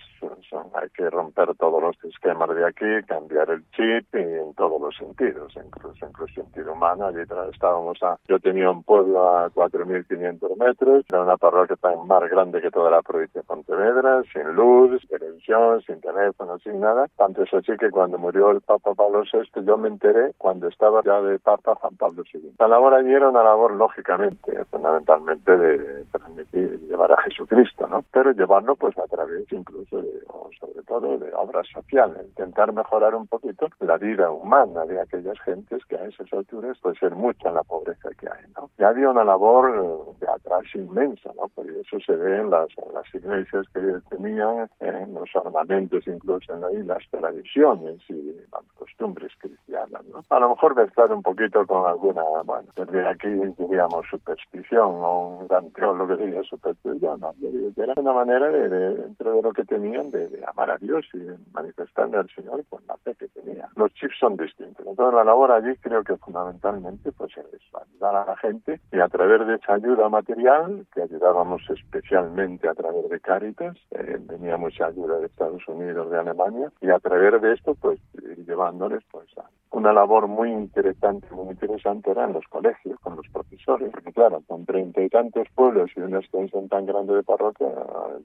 son, 0.48 0.68
hay 0.76 0.88
que 0.92 1.10
romper 1.10 1.56
todos 1.56 1.82
los 1.82 1.96
esquemas 2.04 2.48
de 2.56 2.64
aquí, 2.64 2.86
cambiar 3.08 3.50
el 3.50 3.64
chip 3.72 4.06
y 4.14 4.20
en 4.20 4.54
todos 4.54 4.80
los 4.80 4.96
sentidos, 4.96 5.52
incluso 5.56 6.06
en 6.06 6.12
el 6.20 6.36
sentido 6.36 6.74
humano. 6.74 7.08
Allí 7.08 7.22
estábamos 7.52 7.98
a, 8.04 8.20
yo 8.28 8.40
tenía 8.40 8.70
un 8.70 8.84
pueblo 8.84 9.36
a 9.36 9.50
4.500 9.50 10.58
metros, 10.58 11.06
era 11.10 11.24
una 11.24 11.38
parroquia 11.38 11.76
tan 11.78 12.06
más 12.06 12.30
grande 12.30 12.62
que 12.62 12.70
toda 12.70 12.92
la 12.92 13.02
provincia 13.02 13.42
de 13.42 13.48
Pontevedra, 13.48 14.22
sin 14.32 14.54
luz, 14.54 15.02
televisión, 15.10 15.82
sin 15.88 16.02
teléfono, 16.02 16.60
sin 16.60 16.80
nada. 16.80 17.08
Tanto 17.18 17.42
es 17.42 17.54
así 17.56 17.76
que 17.80 17.90
cuando 17.90 18.20
murió 18.20 18.52
el 18.52 18.62
Papa 18.62 18.94
Pablo 18.94 19.24
VI, 19.24 19.66
yo 19.66 19.76
me 19.76 19.88
enteré 19.88 20.34
cuando 20.38 20.68
estaba 20.68 21.02
ya 21.04 21.20
de 21.20 21.40
Papa 21.40 21.74
Juan 21.74 21.96
Pablo 21.98 22.24
II. 22.32 22.54
La 22.60 22.68
labor 22.68 22.94
allí 22.94 23.12
era 23.12 23.30
una 23.30 23.42
labor, 23.42 23.74
lógicamente, 23.74 24.56
fundamentalmente 25.00 25.58
de 25.58 26.06
transmitir, 26.12 26.80
llevar 26.88 27.12
a 27.12 27.22
Jesucristo, 27.24 27.88
¿no? 27.88 28.04
Pero 28.12 28.32
llevarlo 28.32 28.76
pues 28.76 28.98
a 28.98 29.08
través 29.08 29.52
incluso 29.52 30.02
de, 30.02 30.10
o 30.28 30.50
sobre 30.60 30.84
todo 30.84 31.18
de 31.18 31.34
obras 31.34 31.68
sociales, 31.74 32.18
intentar 32.26 32.74
mejorar 32.74 33.16
un 33.16 33.28
poquito 33.28 33.68
la 33.80 33.98
vida 33.98 34.30
humana 34.32 34.86
de 34.86 35.00
aquellas 35.00 35.40
gentes 35.42 35.84
que 35.86 35.96
a 35.96 36.06
esas 36.06 36.32
alturas 36.34 36.78
puede 36.80 36.98
ser 36.98 37.16
mucha 37.16 37.52
la 37.52 37.64
pobreza 37.64 38.10
que 38.20 38.28
hay, 38.28 38.46
¿no? 38.56 38.70
Ya 38.78 38.90
había 38.90 39.10
una 39.10 39.24
labor 39.24 40.18
de 40.20 40.28
atrás 40.28 40.64
inmensa, 40.74 41.32
¿no? 41.36 41.48
Por 41.50 41.70
eso 41.70 42.00
se 42.06 42.16
ve 42.16 42.38
en 42.38 42.50
las, 42.50 42.68
en 42.78 42.94
las 42.94 43.16
iglesias 43.16 43.66
que 43.74 43.82
tenían, 44.10 44.70
en 44.80 45.14
los 45.14 45.30
ornamentos 45.36 46.06
incluso 46.08 46.54
en 46.54 46.88
las 46.88 47.04
tradiciones 47.10 47.98
y 48.10 48.36
las 48.52 48.64
costumbres 48.78 49.32
cristianas, 49.40 50.06
¿no? 50.06 50.24
A 50.30 50.40
lo 50.40 50.50
mejor 50.50 50.76
mezclar 50.76 51.12
un 51.12 51.24
poquito 51.24 51.66
con 51.66 51.86
alguna, 51.86 52.24
bueno, 52.44 52.68
desde 52.76 53.08
aquí 53.08 53.30
diríamos 53.58 54.06
superstición 54.10 54.89
o 54.96 55.40
un 55.40 55.48
gran 55.48 55.72
teólogo 55.72 56.16
diría 56.16 56.44
superstición, 56.44 57.20
¿no? 57.20 57.34
Era 57.76 57.94
una 57.98 58.14
manera 58.14 58.50
de, 58.50 58.70
de, 58.70 58.96
dentro 58.96 59.34
de 59.34 59.42
lo 59.42 59.54
que 59.54 59.64
tenían, 59.64 60.12
de, 60.12 60.28
de, 60.28 60.44
amar 60.46 60.72
a 60.72 60.78
Dios 60.78 61.06
y 61.14 61.20
manifestarle 61.54 62.18
al 62.18 62.30
Señor 62.30 62.64
con 62.70 62.82
la 62.88 62.98
fe 62.98 63.16
que 63.16 63.28
tenía. 63.30 63.70
Los 63.76 63.94
chips 63.94 64.18
son 64.20 64.38
distintos. 64.38 64.86
Entonces 64.86 65.14
la 65.14 65.24
labor 65.24 65.52
allí 65.52 65.76
creo 65.78 66.04
que 66.04 66.18
fundamentalmente 66.18 67.12
pues 67.12 67.36
es 67.38 67.46
ayudar 67.74 68.16
a 68.16 68.26
la 68.26 68.38
gente 68.38 68.80
y 68.92 69.00
a 69.00 69.08
través 69.08 69.46
de 69.48 69.56
esa 69.56 69.74
ayuda 69.74 70.10
material, 70.10 70.86
que 70.94 71.02
ayudábamos 71.04 71.62
especialmente 71.70 72.68
a 72.68 72.74
través 72.74 73.10
de 73.10 73.20
Cáritas, 73.20 73.78
eh, 73.92 74.18
venía 74.20 74.58
mucha 74.58 74.88
ayuda 74.88 75.20
de 75.20 75.28
Estados 75.28 75.68
Unidos, 75.68 76.10
de 76.10 76.20
Alemania, 76.20 76.72
y 76.82 76.90
a 76.90 77.00
través 77.00 77.42
de 77.42 77.54
esto 77.54 77.76
pues 77.76 78.00
ir 78.14 78.46
llevándoles 78.46 79.04
pues 79.12 79.28
a 79.38 79.46
una 79.72 79.94
labor 79.94 80.28
muy 80.28 80.52
interesante, 80.52 81.28
muy 81.32 81.50
interesante 81.50 82.12
era 82.12 82.26
en 82.26 82.34
los 82.34 82.46
colegios, 82.48 83.00
con 83.02 83.16
los 83.16 83.28
profesores, 83.28 83.49
porque 83.66 84.14
claro, 84.14 84.42
con 84.48 84.66
treinta 84.66 85.02
y 85.02 85.10
tantos 85.10 85.48
pueblos 85.56 85.92
y 85.96 86.02
una 86.02 86.20
extensión 86.20 86.68
tan 86.70 86.86
grande 86.86 87.16
de 87.16 87.24
parroquia, 87.24 87.68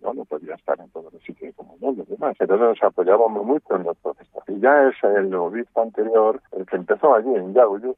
yo 0.03 0.15
no 0.15 0.25
podía 0.25 0.55
estar 0.55 0.79
en 0.81 0.89
todos 0.91 1.13
los 1.13 1.23
sitios 1.23 1.55
como 1.57 1.77
no, 1.81 1.93
los 1.93 2.09
demás. 2.09 2.37
Entonces 2.39 2.67
nos 2.67 2.83
apoyábamos 2.83 3.45
mucho 3.45 3.77
en 3.77 3.85
los 3.85 3.97
profesores. 3.99 4.49
Y 4.49 4.61
ya 4.61 4.89
es 4.89 4.95
el 5.03 5.35
obispo 5.35 5.83
anterior, 5.83 6.41
el 6.53 6.67
que 6.67 6.77
empezó 6.77 7.15
allí 7.15 7.35
en 7.35 7.55
Yauyos, 7.55 7.97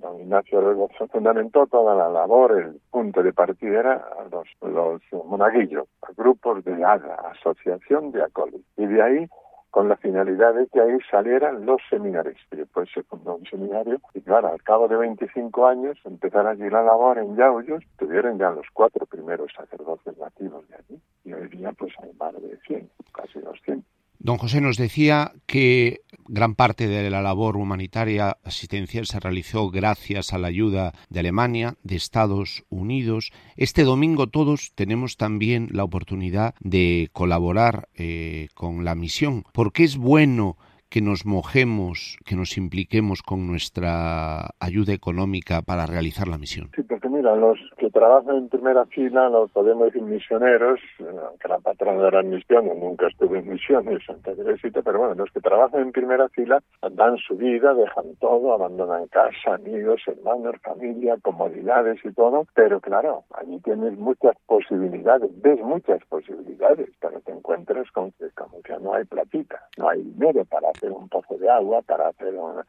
don 0.00 0.20
Ignacio 0.20 0.88
fundamentó 1.10 1.66
toda 1.66 1.94
la 1.94 2.08
labor, 2.08 2.58
el 2.58 2.80
punto 2.90 3.22
de 3.22 3.32
partida 3.32 3.80
era 3.80 4.08
los, 4.30 4.48
los 4.60 5.26
monaguillos, 5.26 5.86
grupos 6.16 6.64
de 6.64 6.84
ADA, 6.84 7.14
Asociación 7.32 8.12
de 8.12 8.22
Acólitos. 8.22 8.62
Y 8.76 8.86
de 8.86 9.02
ahí 9.02 9.28
con 9.72 9.88
la 9.88 9.96
finalidad 9.96 10.54
de 10.54 10.66
que 10.66 10.82
ahí 10.82 10.98
salieran 11.10 11.64
los 11.64 11.80
seminarios. 11.88 12.36
Y 12.52 12.56
después 12.56 12.90
se 12.92 13.02
fundó 13.04 13.36
un 13.36 13.46
seminario 13.46 14.00
y 14.12 14.20
claro, 14.20 14.48
al 14.48 14.62
cabo 14.62 14.86
de 14.86 14.96
25 14.96 15.66
años 15.66 15.98
empezaron 16.04 16.48
allí 16.48 16.68
la 16.68 16.82
labor 16.82 17.16
en 17.16 17.34
Yauyos, 17.36 17.82
tuvieron 17.98 18.38
ya 18.38 18.50
los 18.50 18.66
cuatro 18.74 19.06
primeros 19.06 19.50
sacerdotes 19.56 20.16
nativos 20.18 20.68
de 20.68 20.74
allí 20.74 21.00
y 21.24 21.32
hoy 21.32 21.48
día 21.48 21.72
pues 21.72 21.94
hay 22.02 22.12
más 22.20 22.34
de 22.34 22.58
100, 22.66 22.90
casi 23.12 23.40
200. 23.40 23.82
Don 24.18 24.36
José 24.36 24.60
nos 24.60 24.76
decía 24.76 25.32
que 25.46 26.02
gran 26.32 26.54
parte 26.54 26.88
de 26.88 27.10
la 27.10 27.20
labor 27.20 27.58
humanitaria 27.58 28.38
asistencial 28.42 29.04
se 29.06 29.20
realizó 29.20 29.68
gracias 29.70 30.32
a 30.32 30.38
la 30.38 30.48
ayuda 30.48 30.94
de 31.10 31.20
Alemania, 31.20 31.76
de 31.82 31.96
Estados 31.96 32.64
Unidos. 32.70 33.32
Este 33.56 33.84
domingo 33.84 34.28
todos 34.28 34.72
tenemos 34.74 35.18
también 35.18 35.68
la 35.72 35.84
oportunidad 35.84 36.54
de 36.60 37.10
colaborar 37.12 37.90
eh, 37.94 38.48
con 38.54 38.82
la 38.82 38.94
misión, 38.94 39.44
porque 39.52 39.84
es 39.84 39.98
bueno 39.98 40.56
que 40.92 41.00
nos 41.00 41.24
mojemos, 41.24 42.18
que 42.26 42.36
nos 42.36 42.58
impliquemos 42.58 43.22
con 43.22 43.46
nuestra 43.46 44.50
ayuda 44.60 44.92
económica 44.92 45.62
para 45.62 45.86
realizar 45.86 46.28
la 46.28 46.36
misión? 46.36 46.68
Sí, 46.76 46.82
porque 46.82 47.08
mira, 47.08 47.34
los 47.34 47.58
que 47.78 47.88
trabajan 47.88 48.36
en 48.36 48.48
primera 48.50 48.84
fila, 48.84 49.30
los 49.30 49.50
podemos 49.52 49.86
decir 49.86 50.02
misioneros, 50.02 50.80
aunque 51.00 51.48
la 51.48 51.58
patrona 51.60 52.04
de 52.04 52.10
las 52.10 52.24
misiones 52.26 52.76
nunca 52.76 53.06
estuve 53.06 53.38
en 53.38 53.48
misiones, 53.48 54.04
Santa 54.04 54.34
Teresita, 54.34 54.82
pero 54.82 54.98
bueno, 54.98 55.14
los 55.14 55.30
que 55.30 55.40
trabajan 55.40 55.80
en 55.80 55.92
primera 55.92 56.28
fila 56.28 56.62
dan 56.92 57.16
su 57.16 57.38
vida, 57.38 57.72
dejan 57.72 58.14
todo, 58.20 58.52
abandonan 58.52 59.06
casa, 59.06 59.54
amigos, 59.54 60.02
hermanos, 60.06 60.56
familia, 60.62 61.16
comodidades 61.22 62.04
y 62.04 62.12
todo, 62.12 62.46
pero 62.52 62.80
claro, 62.80 63.24
allí 63.40 63.58
tienes 63.60 63.96
muchas 63.96 64.36
posibilidades, 64.44 65.30
ves 65.40 65.58
muchas 65.60 66.04
posibilidades, 66.10 66.90
pero 67.00 67.18
te 67.20 67.32
encuentras 67.32 67.90
con 67.92 68.12
que 68.12 68.28
como 68.34 68.60
que 68.60 68.78
no 68.78 68.92
hay 68.92 69.04
platita, 69.04 69.58
no 69.78 69.88
hay 69.88 70.02
dinero 70.02 70.44
para 70.44 70.68
hacer 70.82 70.92
un 70.92 71.08
pozo 71.08 71.36
de 71.38 71.48
agua, 71.48 71.82
para 71.82 72.08
hacer 72.08 72.34
una, 72.34 72.64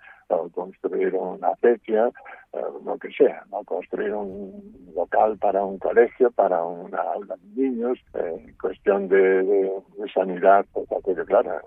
construir 0.53 1.13
una 1.15 1.49
acequia, 1.49 2.11
eh, 2.53 2.61
lo 2.85 2.97
que 2.97 3.11
sea, 3.11 3.43
¿no? 3.51 3.63
construir 3.63 4.13
un 4.13 4.91
local 4.95 5.37
para 5.37 5.63
un 5.63 5.79
colegio, 5.79 6.31
para 6.31 6.63
una 6.63 6.99
aula 6.99 7.35
de 7.37 7.61
niños, 7.61 7.99
eh, 8.13 8.53
cuestión 8.61 9.07
de, 9.07 9.43
de, 9.43 9.81
sanidad, 10.13 10.65
pues, 10.73 10.87
claro, 11.27 11.59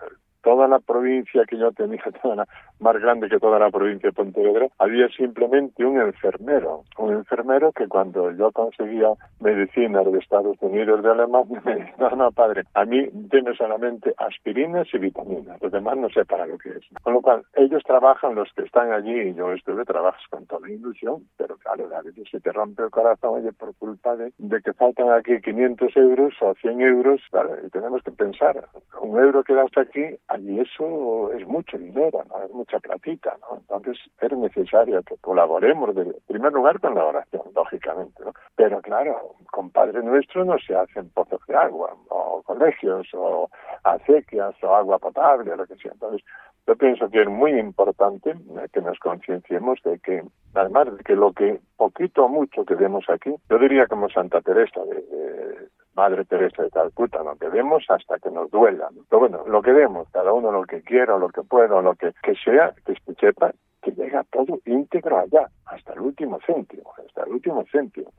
toda 0.46 0.68
la 0.68 0.78
provincia 0.78 1.42
que 1.44 1.58
yo 1.58 1.72
tenía, 1.72 2.00
toda 2.22 2.36
la, 2.36 2.48
más 2.78 2.96
grande 3.00 3.28
que 3.28 3.40
toda 3.40 3.58
la 3.58 3.68
provincia 3.68 4.10
de 4.10 4.12
Pontevedra, 4.12 4.68
había 4.78 5.08
simplemente 5.08 5.84
un 5.84 6.00
enfermero, 6.00 6.84
un 6.98 7.14
enfermero 7.14 7.72
que 7.72 7.88
cuando 7.88 8.30
yo 8.30 8.52
conseguía 8.52 9.08
medicinas 9.40 10.04
de 10.04 10.18
Estados 10.20 10.56
Unidos, 10.60 11.02
de 11.02 11.10
Alemania, 11.10 11.60
me 11.64 11.74
decía, 11.74 11.94
no, 11.98 12.10
no, 12.10 12.30
padre, 12.30 12.62
a 12.74 12.84
mí 12.84 13.08
tiene 13.28 13.56
solamente 13.56 14.14
aspirinas 14.18 14.86
y 14.94 14.98
vitaminas, 14.98 15.60
los 15.60 15.72
demás 15.72 15.96
no 15.96 16.08
sé 16.10 16.24
para 16.24 16.46
lo 16.46 16.56
que 16.58 16.68
es. 16.68 16.84
Con 17.02 17.14
lo 17.14 17.22
cual, 17.22 17.42
ellos 17.56 17.82
trabajan, 17.84 18.36
los 18.36 18.48
que 18.52 18.62
están 18.62 18.92
allí, 18.92 19.18
y 19.30 19.34
yo 19.34 19.52
estuve, 19.52 19.84
trabajas 19.84 20.22
con 20.30 20.46
toda 20.46 20.70
ilusión, 20.70 21.24
pero 21.36 21.56
claro, 21.56 21.88
a 21.92 22.02
veces 22.02 22.28
se 22.30 22.38
te 22.38 22.52
rompe 22.52 22.84
el 22.84 22.90
corazón, 22.90 23.40
oye, 23.40 23.52
por 23.52 23.74
culpa 23.74 24.14
de, 24.14 24.32
de 24.38 24.62
que 24.62 24.72
faltan 24.74 25.10
aquí 25.10 25.40
500 25.40 25.96
euros 25.96 26.34
o 26.40 26.54
100 26.54 26.80
euros, 26.82 27.20
claro, 27.32 27.56
y 27.66 27.68
tenemos 27.70 28.00
que 28.04 28.12
pensar, 28.12 28.68
un 29.00 29.18
euro 29.18 29.42
que 29.42 29.52
das 29.52 29.70
aquí, 29.76 30.04
y 30.38 30.60
eso 30.60 31.32
es 31.32 31.46
mucho 31.46 31.78
dinero, 31.78 32.22
¿no? 32.28 32.42
es 32.42 32.50
mucha 32.50 32.78
platita, 32.78 33.36
¿no? 33.40 33.58
Entonces 33.58 33.98
es 34.20 34.32
necesario 34.32 35.02
que 35.02 35.16
colaboremos, 35.18 35.94
de, 35.94 36.02
en 36.02 36.14
primer 36.26 36.52
lugar 36.52 36.80
con 36.80 36.94
la 36.94 37.04
oración, 37.04 37.42
lógicamente, 37.54 38.24
¿no? 38.24 38.32
Pero 38.54 38.80
claro, 38.80 39.34
con 39.50 39.70
Padre 39.70 40.02
Nuestro 40.02 40.44
no 40.44 40.58
se 40.58 40.74
hacen 40.74 41.10
pozos 41.10 41.40
de 41.46 41.56
agua, 41.56 41.94
o 42.08 42.42
colegios, 42.42 43.06
o 43.14 43.48
acequias, 43.84 44.54
o 44.62 44.74
agua 44.74 44.98
potable, 44.98 45.52
o 45.52 45.56
lo 45.56 45.66
que 45.66 45.76
sea. 45.76 45.92
Entonces, 45.92 46.22
yo 46.66 46.74
pienso 46.76 47.08
que 47.08 47.22
es 47.22 47.28
muy 47.28 47.52
importante 47.58 48.34
que 48.72 48.80
nos 48.80 48.98
concienciemos 48.98 49.80
de 49.84 49.98
que, 50.00 50.24
además 50.54 50.96
de 50.96 51.04
que 51.04 51.14
lo 51.14 51.32
que 51.32 51.60
poquito 51.76 52.24
o 52.24 52.28
mucho 52.28 52.64
que 52.64 52.74
vemos 52.74 53.04
aquí, 53.08 53.32
yo 53.48 53.58
diría 53.58 53.86
como 53.86 54.08
Santa 54.08 54.40
Teresa 54.40 54.80
de, 54.84 54.94
de 54.94 55.68
Madre 55.96 56.26
Teresa 56.26 56.62
de 56.62 56.70
Calcuta, 56.70 57.22
lo 57.22 57.36
que 57.36 57.48
vemos 57.48 57.82
hasta 57.88 58.18
que 58.18 58.30
nos 58.30 58.50
duela. 58.50 58.88
Pero 59.08 59.20
bueno, 59.20 59.44
lo 59.46 59.62
que 59.62 59.72
vemos, 59.72 60.06
cada 60.12 60.32
uno 60.32 60.52
lo 60.52 60.64
que 60.64 60.82
quiera, 60.82 61.16
lo 61.16 61.30
que 61.30 61.42
pueda, 61.42 61.80
lo 61.80 61.94
que, 61.94 62.12
que 62.22 62.34
sea, 62.34 62.74
que 62.84 62.94
se 62.94 63.14
sepa 63.14 63.52
que 63.82 63.92
llega 63.92 64.24
todo 64.32 64.58
íntegro 64.66 65.18
allá, 65.18 65.48
hasta 65.66 65.92
el 65.92 66.00
último 66.00 66.40
céntimo, 66.44 66.92
hasta 66.98 67.22
el 67.22 67.32
último 67.32 67.64
céntimo. 67.70 68.10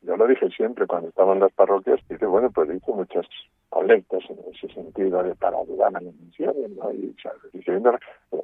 Yo 0.00 0.16
lo 0.16 0.26
dije 0.26 0.48
siempre 0.48 0.86
cuando 0.86 1.10
estaba 1.10 1.34
en 1.34 1.40
las 1.40 1.52
parroquias, 1.52 2.00
dice, 2.08 2.24
bueno, 2.26 2.50
pues 2.50 2.70
hice 2.74 2.92
muchas 2.92 3.26
colectas 3.68 4.22
en 4.30 4.38
ese 4.52 4.72
sentido 4.72 5.22
de 5.22 5.34
para 5.34 5.58
ayudar 5.58 5.88
a 5.88 6.00
la 6.00 6.00
misión, 6.00 6.54
¿no? 6.76 6.90
Y, 6.92 7.14
diciendo, 7.52 7.98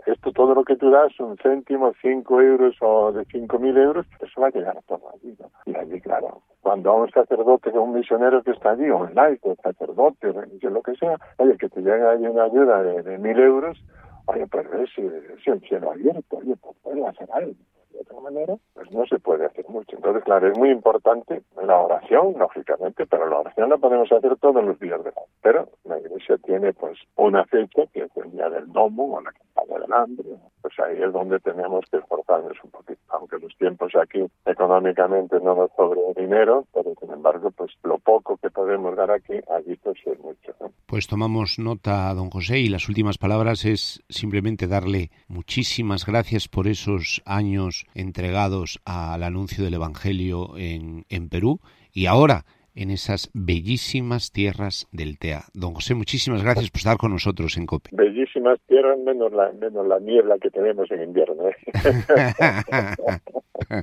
esto 0.06 0.32
todo 0.32 0.54
lo 0.54 0.62
que 0.62 0.76
tú 0.76 0.90
das, 0.90 1.18
un 1.20 1.37
céntimo, 1.38 1.94
cinco 2.02 2.40
euros 2.42 2.76
o 2.80 3.12
de 3.12 3.25
cinco 3.25 3.58
mil 3.58 3.76
euros, 3.76 4.06
eso 4.20 4.40
va 4.40 4.49
a 4.49 4.50
llegar 4.50 4.76
a 4.76 4.82
todo 4.82 5.11
allí, 5.14 5.35
¿no? 5.40 5.50
Y 5.64 5.75
allí, 5.75 6.00
claro, 6.00 6.42
cuando 6.69 6.91
a 6.91 6.97
un 6.97 7.11
sacerdote, 7.11 7.71
o 7.71 7.81
un 7.81 7.95
misionero 7.95 8.43
que 8.43 8.51
está 8.51 8.73
allí, 8.73 8.91
o 8.91 8.99
un 8.99 9.15
laico, 9.15 9.57
sacerdote, 9.63 10.33
religión, 10.33 10.75
lo 10.75 10.83
que 10.83 10.95
sea, 10.97 11.17
oye, 11.39 11.57
que 11.57 11.71
te 11.71 11.81
llega 11.81 12.11
ahí 12.11 12.27
una 12.27 12.45
ayuda 12.45 12.83
de, 12.83 13.17
mil 13.17 13.39
euros, 13.39 13.83
oye, 14.27 14.47
pues 14.49 14.67
es, 14.75 14.99
es 14.99 15.47
el 15.47 15.61
cielo 15.63 15.93
abierto, 15.93 16.37
oye, 16.37 16.55
pues 16.61 16.77
puede 16.83 17.07
hacer 17.07 17.27
algo 17.33 17.55
de 17.99 18.02
otra 18.02 18.21
manera, 18.21 18.57
pues 18.75 18.90
no 18.93 19.05
se 19.07 19.19
puede 19.19 19.47
hacer 19.47 19.69
mucho. 19.69 19.97
Entonces, 19.97 20.23
claro, 20.25 20.49
es 20.49 20.59
muy 20.59 20.71
importante 20.71 21.43
la 21.62 21.76
oración, 21.76 22.35
lógicamente, 22.38 23.07
pero 23.07 23.28
la 23.28 23.40
oración 23.40 23.71
la 23.71 23.76
podemos 23.76 24.11
hacer 24.12 24.37
todos 24.37 24.64
los 24.64 24.78
días 24.78 25.02
de 25.02 25.11
la 25.11 25.23
Pero 25.43 25.69
la 25.85 25.99
Iglesia 25.99 26.37
tiene 26.38 26.73
pues 26.73 26.99
una 27.17 27.45
fecha 27.47 27.87
que 27.93 28.02
es 28.02 28.17
el 28.17 28.31
día 28.31 28.49
del 28.49 28.71
domo 28.73 29.17
o 29.17 29.21
la 29.21 29.33
campaña 29.33 29.81
del 29.81 29.93
hambre. 29.93 30.28
Pues 30.62 30.75
ahí 30.81 31.02
es 31.02 31.12
donde 31.12 31.40
tenemos 31.40 31.85
que 31.90 31.99
esforzarnos 31.99 32.57
un 32.62 32.71
poquito. 32.71 33.00
Aunque 33.09 33.38
los 33.38 33.57
tiempos 33.57 33.93
aquí 33.97 34.25
económicamente 34.47 35.40
no 35.40 35.55
nos 35.55 35.71
sobre 35.76 36.00
dinero, 36.17 36.67
pero 36.73 36.93
sin 37.00 37.11
embargo, 37.11 37.50
pues 37.50 37.73
lo 37.83 37.99
poco 37.99 38.37
que 38.37 38.50
podemos 38.50 38.97
dar 38.97 39.11
aquí, 39.11 39.35
allí 39.50 39.76
pues 39.83 39.99
es 40.07 40.19
mucho. 40.21 40.55
Pues 40.87 41.07
tomamos 41.07 41.59
nota, 41.59 42.14
don 42.14 42.31
José, 42.31 42.61
y 42.61 42.69
las 42.69 42.88
últimas 42.88 43.19
palabras 43.19 43.64
es 43.64 44.02
simplemente 44.09 44.67
darle 44.67 45.11
muchísimas 45.28 46.07
gracias 46.07 46.49
por 46.49 46.67
esos 46.67 47.23
años 47.26 47.87
entregados 47.95 48.80
al 48.85 49.23
anuncio 49.23 49.64
del 49.64 49.75
Evangelio 49.75 50.57
en, 50.57 51.04
en 51.09 51.28
Perú 51.28 51.61
y 51.92 52.07
ahora 52.07 52.45
en 52.78 52.90
esas 52.90 53.30
bellísimas 53.35 54.30
tierras 54.30 54.87
del 54.92 55.18
TEA. 55.18 55.42
Don 55.52 55.75
José, 55.75 55.97
muchísimas 55.97 56.45
gracias 56.45 56.71
por 56.71 56.78
estar 56.78 56.97
con 56.97 57.11
nosotros 57.11 57.57
en 57.57 57.66
COPE. 57.66 57.90
Bellísimas 57.92 58.61
tierras, 58.68 58.97
menos 59.00 59.33
la, 59.33 59.50
menos 59.52 59.85
la 59.87 59.99
niebla 59.99 60.37
que 60.40 60.49
tenemos 60.50 60.88
en 60.92 61.02
invierno. 61.02 61.49
¿eh? 61.49 61.57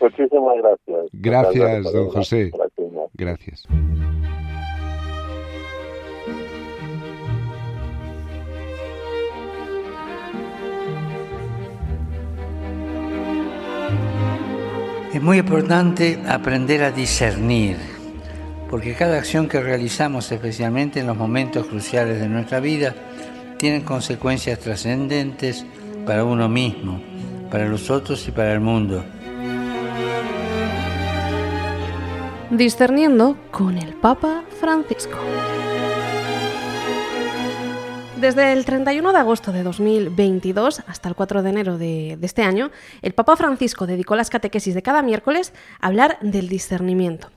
muchísimas 0.00 0.56
gracias. 0.58 1.10
Gracias, 1.12 1.92
don 1.92 2.08
José. 2.10 2.52
Gracias. 3.14 3.66
Es 15.12 15.22
muy 15.22 15.38
importante 15.38 16.22
aprender 16.28 16.82
a 16.82 16.90
discernir, 16.90 17.78
porque 18.68 18.94
cada 18.94 19.16
acción 19.16 19.48
que 19.48 19.58
realizamos, 19.58 20.30
especialmente 20.30 21.00
en 21.00 21.06
los 21.06 21.16
momentos 21.16 21.66
cruciales 21.66 22.20
de 22.20 22.28
nuestra 22.28 22.60
vida, 22.60 22.94
tiene 23.56 23.84
consecuencias 23.84 24.58
trascendentes 24.58 25.64
para 26.04 26.24
uno 26.24 26.46
mismo, 26.50 27.00
para 27.50 27.66
los 27.66 27.88
otros 27.90 28.28
y 28.28 28.32
para 28.32 28.52
el 28.52 28.60
mundo. 28.60 29.02
Discerniendo 32.50 33.38
con 33.50 33.78
el 33.78 33.94
Papa 33.94 34.44
Francisco. 34.60 35.18
Desde 38.20 38.52
el 38.52 38.64
31 38.64 39.12
de 39.12 39.18
agosto 39.18 39.52
de 39.52 39.62
2022 39.62 40.82
hasta 40.88 41.08
el 41.08 41.14
4 41.14 41.44
de 41.44 41.50
enero 41.50 41.78
de, 41.78 42.18
este 42.20 42.42
año, 42.42 42.72
el 43.00 43.12
Papa 43.12 43.36
Francisco 43.36 43.86
dedicó 43.86 44.16
las 44.16 44.28
catequesis 44.28 44.74
de 44.74 44.82
cada 44.82 45.02
miércoles 45.02 45.52
a 45.80 45.86
hablar 45.86 46.18
del 46.20 46.48
discernimiento. 46.48 47.30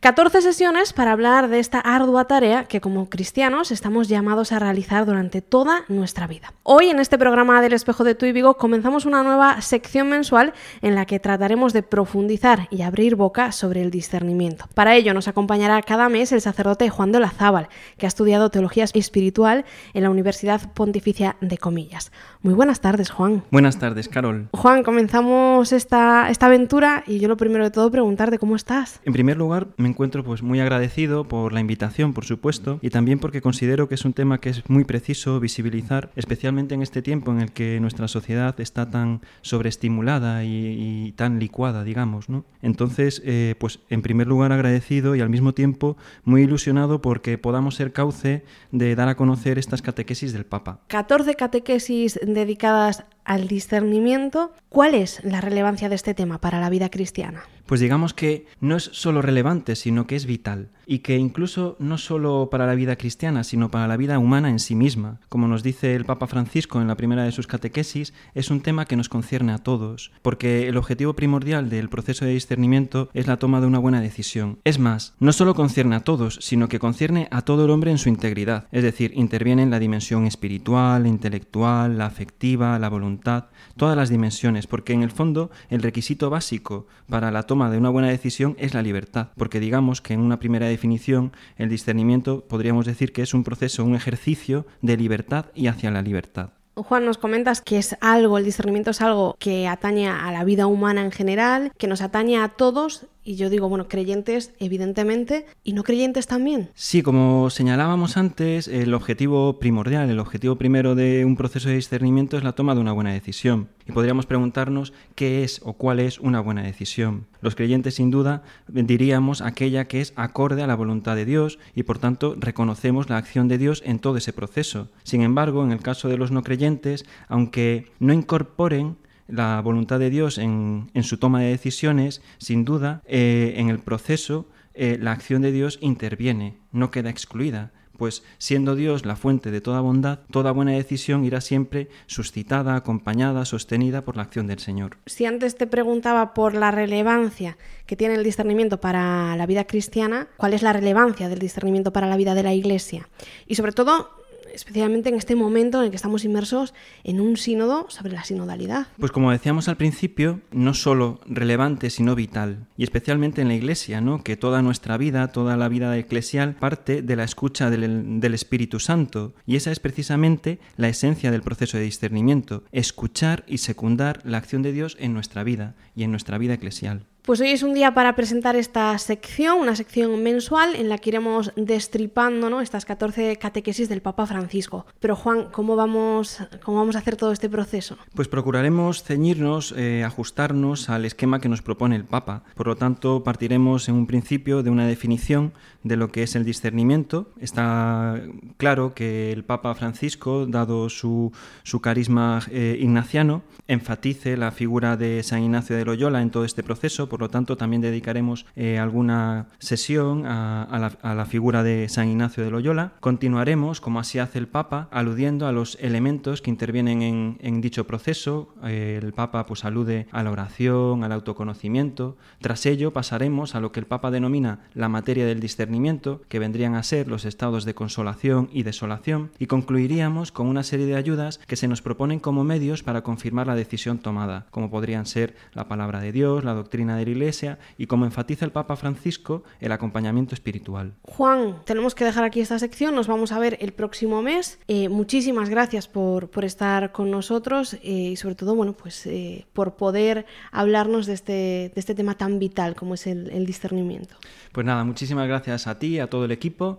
14 0.00 0.40
sesiones 0.40 0.92
para 0.92 1.10
hablar 1.10 1.48
de 1.48 1.58
esta 1.58 1.80
ardua 1.80 2.26
tarea 2.26 2.64
que 2.64 2.80
como 2.80 3.10
cristianos 3.10 3.72
estamos 3.72 4.08
llamados 4.08 4.52
a 4.52 4.60
realizar 4.60 5.04
durante 5.04 5.42
toda 5.42 5.82
nuestra 5.88 6.28
vida. 6.28 6.54
Hoy 6.62 6.88
en 6.88 7.00
este 7.00 7.18
programa 7.18 7.60
del 7.60 7.72
Espejo 7.72 8.04
de 8.04 8.14
Tu 8.14 8.26
y 8.26 8.32
Vigo 8.32 8.56
comenzamos 8.56 9.06
una 9.06 9.24
nueva 9.24 9.60
sección 9.60 10.08
mensual 10.08 10.54
en 10.82 10.94
la 10.94 11.04
que 11.04 11.18
trataremos 11.18 11.72
de 11.72 11.82
profundizar 11.82 12.68
y 12.70 12.82
abrir 12.82 13.16
boca 13.16 13.50
sobre 13.50 13.82
el 13.82 13.90
discernimiento. 13.90 14.66
Para 14.72 14.94
ello 14.94 15.12
nos 15.12 15.26
acompañará 15.26 15.82
cada 15.82 16.08
mes 16.08 16.30
el 16.30 16.40
sacerdote 16.40 16.88
Juan 16.88 17.10
de 17.10 17.18
Olazábal, 17.18 17.68
que 17.98 18.06
ha 18.06 18.08
estudiado 18.08 18.50
teología 18.50 18.84
espiritual 18.84 19.64
en 19.92 20.04
la 20.04 20.10
Universidad 20.10 20.27
Pontificia 20.74 21.36
de 21.40 21.56
Comillas. 21.56 22.12
Muy 22.42 22.52
buenas 22.52 22.80
tardes, 22.80 23.10
Juan. 23.10 23.44
Buenas 23.50 23.78
tardes, 23.78 24.08
Carol. 24.08 24.48
Juan, 24.52 24.82
comenzamos 24.82 25.72
esta, 25.72 26.28
esta 26.28 26.46
aventura 26.46 27.02
y 27.06 27.18
yo 27.18 27.28
lo 27.28 27.36
primero 27.36 27.64
de 27.64 27.70
todo 27.70 27.90
preguntarte 27.90 28.38
cómo 28.38 28.54
estás. 28.54 29.00
En 29.04 29.14
primer 29.14 29.38
lugar, 29.38 29.68
me 29.78 29.88
encuentro 29.88 30.22
pues 30.22 30.42
muy 30.42 30.60
agradecido 30.60 31.24
por 31.24 31.52
la 31.52 31.60
invitación, 31.60 32.12
por 32.12 32.26
supuesto, 32.26 32.78
y 32.82 32.90
también 32.90 33.18
porque 33.18 33.40
considero 33.40 33.88
que 33.88 33.94
es 33.94 34.04
un 34.04 34.12
tema 34.12 34.38
que 34.38 34.50
es 34.50 34.68
muy 34.68 34.84
preciso 34.84 35.40
visibilizar, 35.40 36.10
especialmente 36.14 36.74
en 36.74 36.82
este 36.82 37.00
tiempo 37.00 37.32
en 37.32 37.40
el 37.40 37.52
que 37.52 37.80
nuestra 37.80 38.06
sociedad 38.06 38.60
está 38.60 38.90
tan 38.90 39.22
sobreestimulada 39.40 40.44
y, 40.44 41.14
tan 41.16 41.38
licuada, 41.38 41.84
digamos, 41.84 42.28
¿no? 42.28 42.44
Entonces, 42.60 43.22
eh, 43.24 43.54
pues 43.58 43.80
en 43.88 44.02
primer 44.02 44.26
lugar 44.26 44.52
agradecido 44.52 45.16
y 45.16 45.20
al 45.20 45.30
mismo 45.30 45.54
tiempo 45.54 45.96
muy 46.24 46.42
ilusionado 46.42 47.00
porque 47.00 47.38
podamos 47.38 47.76
ser 47.76 47.92
cauce 47.92 48.44
de 48.72 48.94
dar 48.94 49.08
a 49.08 49.16
conocer 49.16 49.58
estas 49.58 49.82
catequesis 49.82 50.17
del 50.26 50.44
Papa. 50.44 50.80
14 50.88 51.34
catequesis 51.34 52.18
dedicadas 52.22 53.04
al 53.24 53.46
discernimiento, 53.46 54.52
¿cuál 54.68 54.94
es 54.94 55.22
la 55.22 55.40
relevancia 55.40 55.88
de 55.88 55.94
este 55.94 56.14
tema 56.14 56.40
para 56.40 56.60
la 56.60 56.70
vida 56.70 56.90
cristiana? 56.90 57.42
Pues 57.66 57.80
digamos 57.80 58.14
que 58.14 58.46
no 58.60 58.76
es 58.76 58.84
solo 58.92 59.22
relevante, 59.22 59.76
sino 59.76 60.06
que 60.06 60.16
es 60.16 60.26
vital 60.26 60.70
y 60.90 61.00
que 61.00 61.18
incluso 61.18 61.76
no 61.78 61.98
solo 61.98 62.48
para 62.50 62.66
la 62.66 62.74
vida 62.74 62.96
cristiana, 62.96 63.44
sino 63.44 63.70
para 63.70 63.86
la 63.86 63.98
vida 63.98 64.18
humana 64.18 64.48
en 64.48 64.58
sí 64.58 64.74
misma. 64.74 65.20
Como 65.28 65.46
nos 65.46 65.62
dice 65.62 65.94
el 65.94 66.06
Papa 66.06 66.26
Francisco 66.26 66.80
en 66.80 66.88
la 66.88 66.96
primera 66.96 67.24
de 67.24 67.32
sus 67.32 67.46
catequesis, 67.46 68.14
es 68.34 68.50
un 68.50 68.62
tema 68.62 68.86
que 68.86 68.96
nos 68.96 69.10
concierne 69.10 69.52
a 69.52 69.58
todos, 69.58 70.10
porque 70.22 70.66
el 70.66 70.78
objetivo 70.78 71.12
primordial 71.12 71.68
del 71.68 71.90
proceso 71.90 72.24
de 72.24 72.32
discernimiento 72.32 73.10
es 73.12 73.26
la 73.26 73.36
toma 73.36 73.60
de 73.60 73.66
una 73.66 73.78
buena 73.78 74.00
decisión. 74.00 74.60
Es 74.64 74.78
más, 74.78 75.14
no 75.20 75.32
solo 75.32 75.54
concierne 75.54 75.94
a 75.94 76.04
todos, 76.04 76.38
sino 76.40 76.70
que 76.70 76.78
concierne 76.78 77.28
a 77.30 77.42
todo 77.42 77.66
el 77.66 77.70
hombre 77.70 77.90
en 77.90 77.98
su 77.98 78.08
integridad, 78.08 78.66
es 78.72 78.82
decir, 78.82 79.12
interviene 79.14 79.62
en 79.62 79.70
la 79.70 79.80
dimensión 79.80 80.26
espiritual, 80.26 81.06
intelectual, 81.06 81.98
la 81.98 82.06
afectiva, 82.06 82.78
la 82.78 82.88
voluntar, 82.88 83.50
todas 83.76 83.96
las 83.96 84.08
dimensiones, 84.08 84.66
porque 84.66 84.94
en 84.94 85.02
el 85.02 85.10
fondo 85.10 85.50
el 85.68 85.82
requisito 85.82 86.30
básico 86.30 86.86
para 87.10 87.30
la 87.30 87.42
toma 87.42 87.70
de 87.70 87.76
una 87.76 87.90
buena 87.90 88.08
decisión 88.08 88.56
es 88.58 88.72
la 88.72 88.80
libertad, 88.80 89.28
porque 89.36 89.60
digamos 89.60 90.00
que 90.00 90.14
en 90.14 90.20
una 90.20 90.38
primera 90.38 90.66
definición, 90.78 91.32
el 91.56 91.68
discernimiento 91.68 92.44
podríamos 92.46 92.86
decir 92.86 93.12
que 93.12 93.22
es 93.22 93.34
un 93.34 93.42
proceso, 93.42 93.84
un 93.84 93.96
ejercicio 93.96 94.64
de 94.80 94.96
libertad 94.96 95.46
y 95.54 95.66
hacia 95.66 95.90
la 95.90 96.02
libertad. 96.02 96.50
Juan, 96.76 97.04
nos 97.04 97.18
comentas 97.18 97.60
que 97.60 97.78
es 97.78 97.96
algo, 98.00 98.38
el 98.38 98.44
discernimiento 98.44 98.92
es 98.92 99.00
algo 99.00 99.34
que 99.40 99.66
atañe 99.66 100.08
a 100.08 100.30
la 100.30 100.44
vida 100.44 100.68
humana 100.68 101.02
en 101.02 101.10
general, 101.10 101.72
que 101.76 101.88
nos 101.88 102.00
atañe 102.02 102.38
a 102.38 102.50
todos 102.50 103.06
y 103.28 103.36
yo 103.36 103.50
digo, 103.50 103.68
bueno, 103.68 103.88
creyentes 103.88 104.54
evidentemente 104.58 105.44
y 105.62 105.74
no 105.74 105.82
creyentes 105.82 106.26
también. 106.26 106.70
Sí, 106.72 107.02
como 107.02 107.50
señalábamos 107.50 108.16
antes, 108.16 108.68
el 108.68 108.94
objetivo 108.94 109.58
primordial, 109.58 110.08
el 110.08 110.18
objetivo 110.18 110.56
primero 110.56 110.94
de 110.94 111.26
un 111.26 111.36
proceso 111.36 111.68
de 111.68 111.74
discernimiento 111.74 112.38
es 112.38 112.42
la 112.42 112.52
toma 112.52 112.74
de 112.74 112.80
una 112.80 112.92
buena 112.92 113.12
decisión. 113.12 113.68
Y 113.86 113.92
podríamos 113.92 114.24
preguntarnos 114.24 114.94
qué 115.14 115.44
es 115.44 115.60
o 115.62 115.74
cuál 115.74 116.00
es 116.00 116.18
una 116.20 116.40
buena 116.40 116.62
decisión. 116.62 117.26
Los 117.42 117.54
creyentes 117.54 117.96
sin 117.96 118.10
duda 118.10 118.44
diríamos 118.66 119.42
aquella 119.42 119.88
que 119.88 120.00
es 120.00 120.14
acorde 120.16 120.62
a 120.62 120.66
la 120.66 120.74
voluntad 120.74 121.14
de 121.14 121.26
Dios 121.26 121.58
y 121.74 121.82
por 121.82 121.98
tanto 121.98 122.34
reconocemos 122.38 123.10
la 123.10 123.18
acción 123.18 123.46
de 123.46 123.58
Dios 123.58 123.82
en 123.84 123.98
todo 123.98 124.16
ese 124.16 124.32
proceso. 124.32 124.88
Sin 125.02 125.20
embargo, 125.20 125.62
en 125.62 125.72
el 125.72 125.80
caso 125.80 126.08
de 126.08 126.16
los 126.16 126.30
no 126.30 126.42
creyentes, 126.42 127.04
aunque 127.28 127.92
no 128.00 128.14
incorporen 128.14 128.96
la 129.28 129.60
voluntad 129.60 129.98
de 130.00 130.10
Dios 130.10 130.38
en, 130.38 130.90
su 131.02 131.18
toma 131.18 131.40
de 131.40 131.50
decisiones, 131.50 132.22
sin 132.38 132.64
duda, 132.64 133.02
eh, 133.06 133.54
en 133.56 133.68
el 133.68 133.78
proceso 133.78 134.48
eh, 134.74 134.98
la 135.00 135.12
acción 135.12 135.42
de 135.42 135.52
Dios 135.52 135.78
interviene, 135.80 136.58
no 136.72 136.90
queda 136.90 137.10
excluida, 137.10 137.72
pues 137.98 138.22
siendo 138.38 138.76
Dios 138.76 139.04
la 139.04 139.16
fuente 139.16 139.50
de 139.50 139.60
toda 139.60 139.80
bondad, 139.80 140.20
toda 140.30 140.52
buena 140.52 140.72
decisión 140.72 141.24
irá 141.24 141.40
siempre 141.40 141.88
suscitada, 142.06 142.76
acompañada, 142.76 143.44
sostenida 143.44 144.02
por 144.02 144.16
la 144.16 144.22
acción 144.22 144.46
del 144.46 144.60
Señor. 144.60 144.98
Si 145.06 145.26
antes 145.26 145.56
te 145.56 145.66
preguntaba 145.66 146.32
por 146.32 146.54
la 146.54 146.70
relevancia 146.70 147.58
que 147.86 147.96
tiene 147.96 148.14
el 148.14 148.24
discernimiento 148.24 148.80
para 148.80 149.36
la 149.36 149.46
vida 149.46 149.64
cristiana, 149.64 150.28
¿cuál 150.36 150.54
es 150.54 150.62
la 150.62 150.72
relevancia 150.72 151.28
del 151.28 151.40
discernimiento 151.40 151.92
para 151.92 152.06
la 152.06 152.16
vida 152.16 152.34
de 152.34 152.44
la 152.44 152.54
Iglesia? 152.54 153.08
Y 153.48 153.56
sobre 153.56 153.72
todo, 153.72 154.10
especialmente 154.58 155.08
en 155.08 155.14
este 155.14 155.36
momento 155.36 155.78
en 155.78 155.84
el 155.84 155.90
que 155.90 155.96
estamos 155.96 156.24
inmersos 156.24 156.74
en 157.04 157.20
un 157.20 157.36
sínodo 157.36 157.86
sobre 157.88 158.12
la 158.12 158.24
sinodalidad. 158.24 158.88
Pues 158.98 159.12
como 159.12 159.30
decíamos 159.30 159.68
al 159.68 159.76
principio, 159.76 160.40
no 160.50 160.74
solo 160.74 161.20
relevante, 161.26 161.90
sino 161.90 162.14
vital, 162.14 162.66
y 162.76 162.82
especialmente 162.82 163.40
en 163.40 163.48
la 163.48 163.54
Iglesia, 163.54 164.00
¿no? 164.00 164.22
que 164.24 164.36
toda 164.36 164.60
nuestra 164.62 164.96
vida, 164.96 165.28
toda 165.28 165.56
la 165.56 165.68
vida 165.68 165.96
eclesial 165.96 166.54
parte 166.54 167.02
de 167.02 167.16
la 167.16 167.24
escucha 167.24 167.70
del, 167.70 168.20
del 168.20 168.34
Espíritu 168.34 168.80
Santo, 168.80 169.32
y 169.46 169.56
esa 169.56 169.70
es 169.70 169.78
precisamente 169.78 170.58
la 170.76 170.88
esencia 170.88 171.30
del 171.30 171.42
proceso 171.42 171.78
de 171.78 171.84
discernimiento, 171.84 172.64
escuchar 172.72 173.44
y 173.46 173.58
secundar 173.58 174.20
la 174.24 174.38
acción 174.38 174.62
de 174.62 174.72
Dios 174.72 174.96
en 174.98 175.14
nuestra 175.14 175.44
vida 175.44 175.74
y 175.94 176.02
en 176.02 176.10
nuestra 176.10 176.36
vida 176.38 176.54
eclesial. 176.54 177.06
Pues 177.28 177.42
hoy 177.42 177.50
es 177.50 177.62
un 177.62 177.74
día 177.74 177.92
para 177.92 178.16
presentar 178.16 178.56
esta 178.56 178.96
sección, 178.96 179.58
una 179.60 179.76
sección 179.76 180.22
mensual 180.22 180.74
en 180.74 180.88
la 180.88 180.96
que 180.96 181.10
iremos 181.10 181.52
destripando 181.56 182.48
¿no? 182.48 182.62
estas 182.62 182.86
14 182.86 183.36
catequesis 183.36 183.90
del 183.90 184.00
Papa 184.00 184.26
Francisco. 184.26 184.86
Pero 184.98 185.14
Juan, 185.14 185.48
¿cómo 185.52 185.76
vamos, 185.76 186.38
cómo 186.64 186.78
vamos 186.78 186.96
a 186.96 187.00
hacer 187.00 187.16
todo 187.16 187.32
este 187.32 187.50
proceso? 187.50 187.98
Pues 188.14 188.28
procuraremos 188.28 189.02
ceñirnos, 189.02 189.74
eh, 189.76 190.04
ajustarnos 190.04 190.88
al 190.88 191.04
esquema 191.04 191.38
que 191.38 191.50
nos 191.50 191.60
propone 191.60 191.96
el 191.96 192.06
Papa. 192.06 192.44
Por 192.54 192.66
lo 192.66 192.76
tanto, 192.76 193.22
partiremos 193.22 193.90
en 193.90 193.96
un 193.96 194.06
principio 194.06 194.62
de 194.62 194.70
una 194.70 194.86
definición 194.86 195.52
de 195.82 195.96
lo 195.96 196.10
que 196.10 196.22
es 196.22 196.34
el 196.34 196.46
discernimiento. 196.46 197.28
Está 197.42 198.22
claro 198.56 198.94
que 198.94 199.32
el 199.32 199.44
Papa 199.44 199.74
Francisco, 199.74 200.46
dado 200.46 200.88
su, 200.88 201.30
su 201.62 201.82
carisma 201.82 202.40
eh, 202.50 202.78
ignaciano, 202.80 203.42
enfatice 203.66 204.38
la 204.38 204.50
figura 204.50 204.96
de 204.96 205.22
San 205.22 205.42
Ignacio 205.42 205.76
de 205.76 205.84
Loyola 205.84 206.22
en 206.22 206.30
todo 206.30 206.46
este 206.46 206.62
proceso 206.62 207.06
por 207.18 207.24
lo 207.24 207.30
tanto 207.30 207.56
también 207.56 207.82
dedicaremos 207.82 208.46
eh, 208.54 208.78
alguna 208.78 209.48
sesión 209.58 210.24
a, 210.24 210.92
la, 211.02 211.26
figura 211.26 211.64
de 211.64 211.88
San 211.88 212.08
Ignacio 212.08 212.44
de 212.44 212.50
Loyola. 212.52 212.92
Continuaremos, 213.00 213.80
como 213.80 213.98
así 213.98 214.20
hace 214.20 214.38
el 214.38 214.46
Papa, 214.46 214.86
aludiendo 214.92 215.48
a 215.48 215.52
los 215.52 215.76
elementos 215.80 216.42
que 216.42 216.50
intervienen 216.50 217.36
en, 217.40 217.60
dicho 217.60 217.88
proceso. 217.88 218.54
Eh, 218.62 219.00
el 219.02 219.12
Papa 219.12 219.46
pues 219.46 219.64
alude 219.64 220.06
a 220.12 220.22
la 220.22 220.30
oración, 220.30 221.02
al 221.02 221.10
autoconocimiento. 221.10 222.16
Tras 222.40 222.66
ello 222.66 222.92
pasaremos 222.92 223.56
a 223.56 223.60
lo 223.60 223.72
que 223.72 223.80
el 223.80 223.86
Papa 223.86 224.12
denomina 224.12 224.60
la 224.74 224.88
materia 224.88 225.26
del 225.26 225.40
discernimiento, 225.40 226.22
que 226.28 226.38
vendrían 226.38 226.76
a 226.76 226.84
ser 226.84 227.08
los 227.08 227.24
estados 227.24 227.64
de 227.64 227.74
consolación 227.74 228.48
y 228.52 228.62
desolación, 228.62 229.32
y 229.40 229.46
concluiríamos 229.46 230.30
con 230.30 230.46
una 230.46 230.62
serie 230.62 230.86
de 230.86 230.94
ayudas 230.94 231.38
que 231.48 231.56
se 231.56 231.66
nos 231.66 231.82
proponen 231.82 232.20
como 232.20 232.44
medios 232.44 232.84
para 232.84 233.02
confirmar 233.02 233.48
la 233.48 233.56
decisión 233.56 233.98
tomada, 233.98 234.46
como 234.52 234.70
podrían 234.70 235.04
ser 235.04 235.34
la 235.52 235.66
palabra 235.66 236.00
de 236.00 236.12
Dios, 236.12 236.44
la 236.44 236.54
doctrina 236.54 236.96
de 236.96 237.07
Iglesia 237.08 237.58
y 237.76 237.86
como 237.86 238.04
enfatiza 238.04 238.44
el 238.44 238.52
Papa 238.52 238.76
Francisco, 238.76 239.42
el 239.60 239.72
acompañamiento 239.72 240.34
espiritual. 240.34 240.94
Juan, 241.02 241.56
tenemos 241.64 241.94
que 241.94 242.04
dejar 242.04 242.24
aquí 242.24 242.40
esta 242.40 242.58
sección, 242.58 242.94
nos 242.94 243.06
vamos 243.06 243.32
a 243.32 243.38
ver 243.38 243.58
el 243.60 243.72
próximo 243.72 244.22
mes. 244.22 244.58
Eh, 244.68 244.88
muchísimas 244.88 245.48
gracias 245.48 245.88
por, 245.88 246.30
por, 246.30 246.44
estar 246.44 246.92
con 246.92 247.10
nosotros 247.10 247.74
eh, 247.74 248.10
y 248.12 248.16
sobre 248.16 248.34
todo, 248.34 248.54
bueno, 248.54 248.72
pues 248.72 249.06
eh, 249.06 249.46
por 249.52 249.76
poder 249.76 250.26
hablarnos 250.52 251.06
de 251.06 251.14
este, 251.14 251.32
de 251.32 251.72
este 251.76 251.94
tema 251.94 252.14
tan 252.14 252.38
vital 252.38 252.74
como 252.74 252.94
es 252.94 253.06
el, 253.06 253.30
el 253.30 253.46
discernimiento. 253.46 254.16
Pues 254.52 254.66
nada, 254.66 254.84
muchísimas 254.84 255.28
gracias 255.28 255.66
a 255.66 255.78
ti, 255.78 255.98
a 255.98 256.08
todo 256.08 256.24
el 256.24 256.32
equipo, 256.32 256.78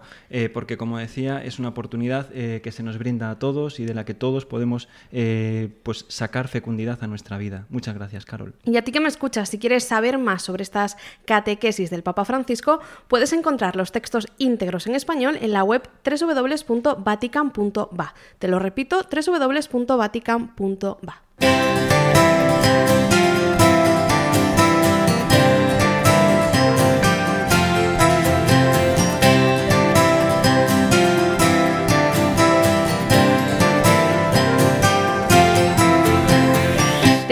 porque 0.54 0.76
como 0.76 0.98
decía, 0.98 1.44
es 1.44 1.60
una 1.60 1.70
oportunidad 1.70 2.30
que 2.30 2.72
se 2.72 2.84
nos 2.84 2.98
brinda 2.98 3.30
a 3.30 3.38
todos 3.38 3.80
y 3.80 3.86
de 3.86 3.94
la 3.94 4.06
que 4.06 4.16
todos 4.16 4.46
podemos 4.46 4.90
pues 5.84 6.06
sacar 6.08 6.48
fecundidad 6.48 7.04
a 7.04 7.08
nuestra 7.08 7.38
vida. 7.38 7.68
Muchas 7.70 7.96
gracias, 7.96 8.26
Carol. 8.26 8.54
Y 8.64 8.78
a 8.78 8.84
ti 8.84 8.92
que 8.92 9.00
me 9.00 9.08
escuchas, 9.08 9.50
si 9.50 9.60
quieres 9.60 9.84
saber 9.84 10.09
más 10.18 10.42
sobre 10.42 10.64
estas 10.64 10.98
catequesis 11.26 11.90
del 11.90 12.04
Papa 12.04 12.26
Francisco, 12.26 12.80
puedes 13.08 13.32
encontrar 13.34 13.76
los 13.76 13.92
textos 13.92 14.28
íntegros 14.38 14.88
en 14.88 14.96
español 14.96 15.38
en 15.42 15.52
la 15.54 15.64
web 15.64 15.88
www.vatican.va. 16.04 18.14
Te 18.40 18.48
lo 18.48 18.58
repito, 18.60 19.04
www.vatican.va. 19.04 21.22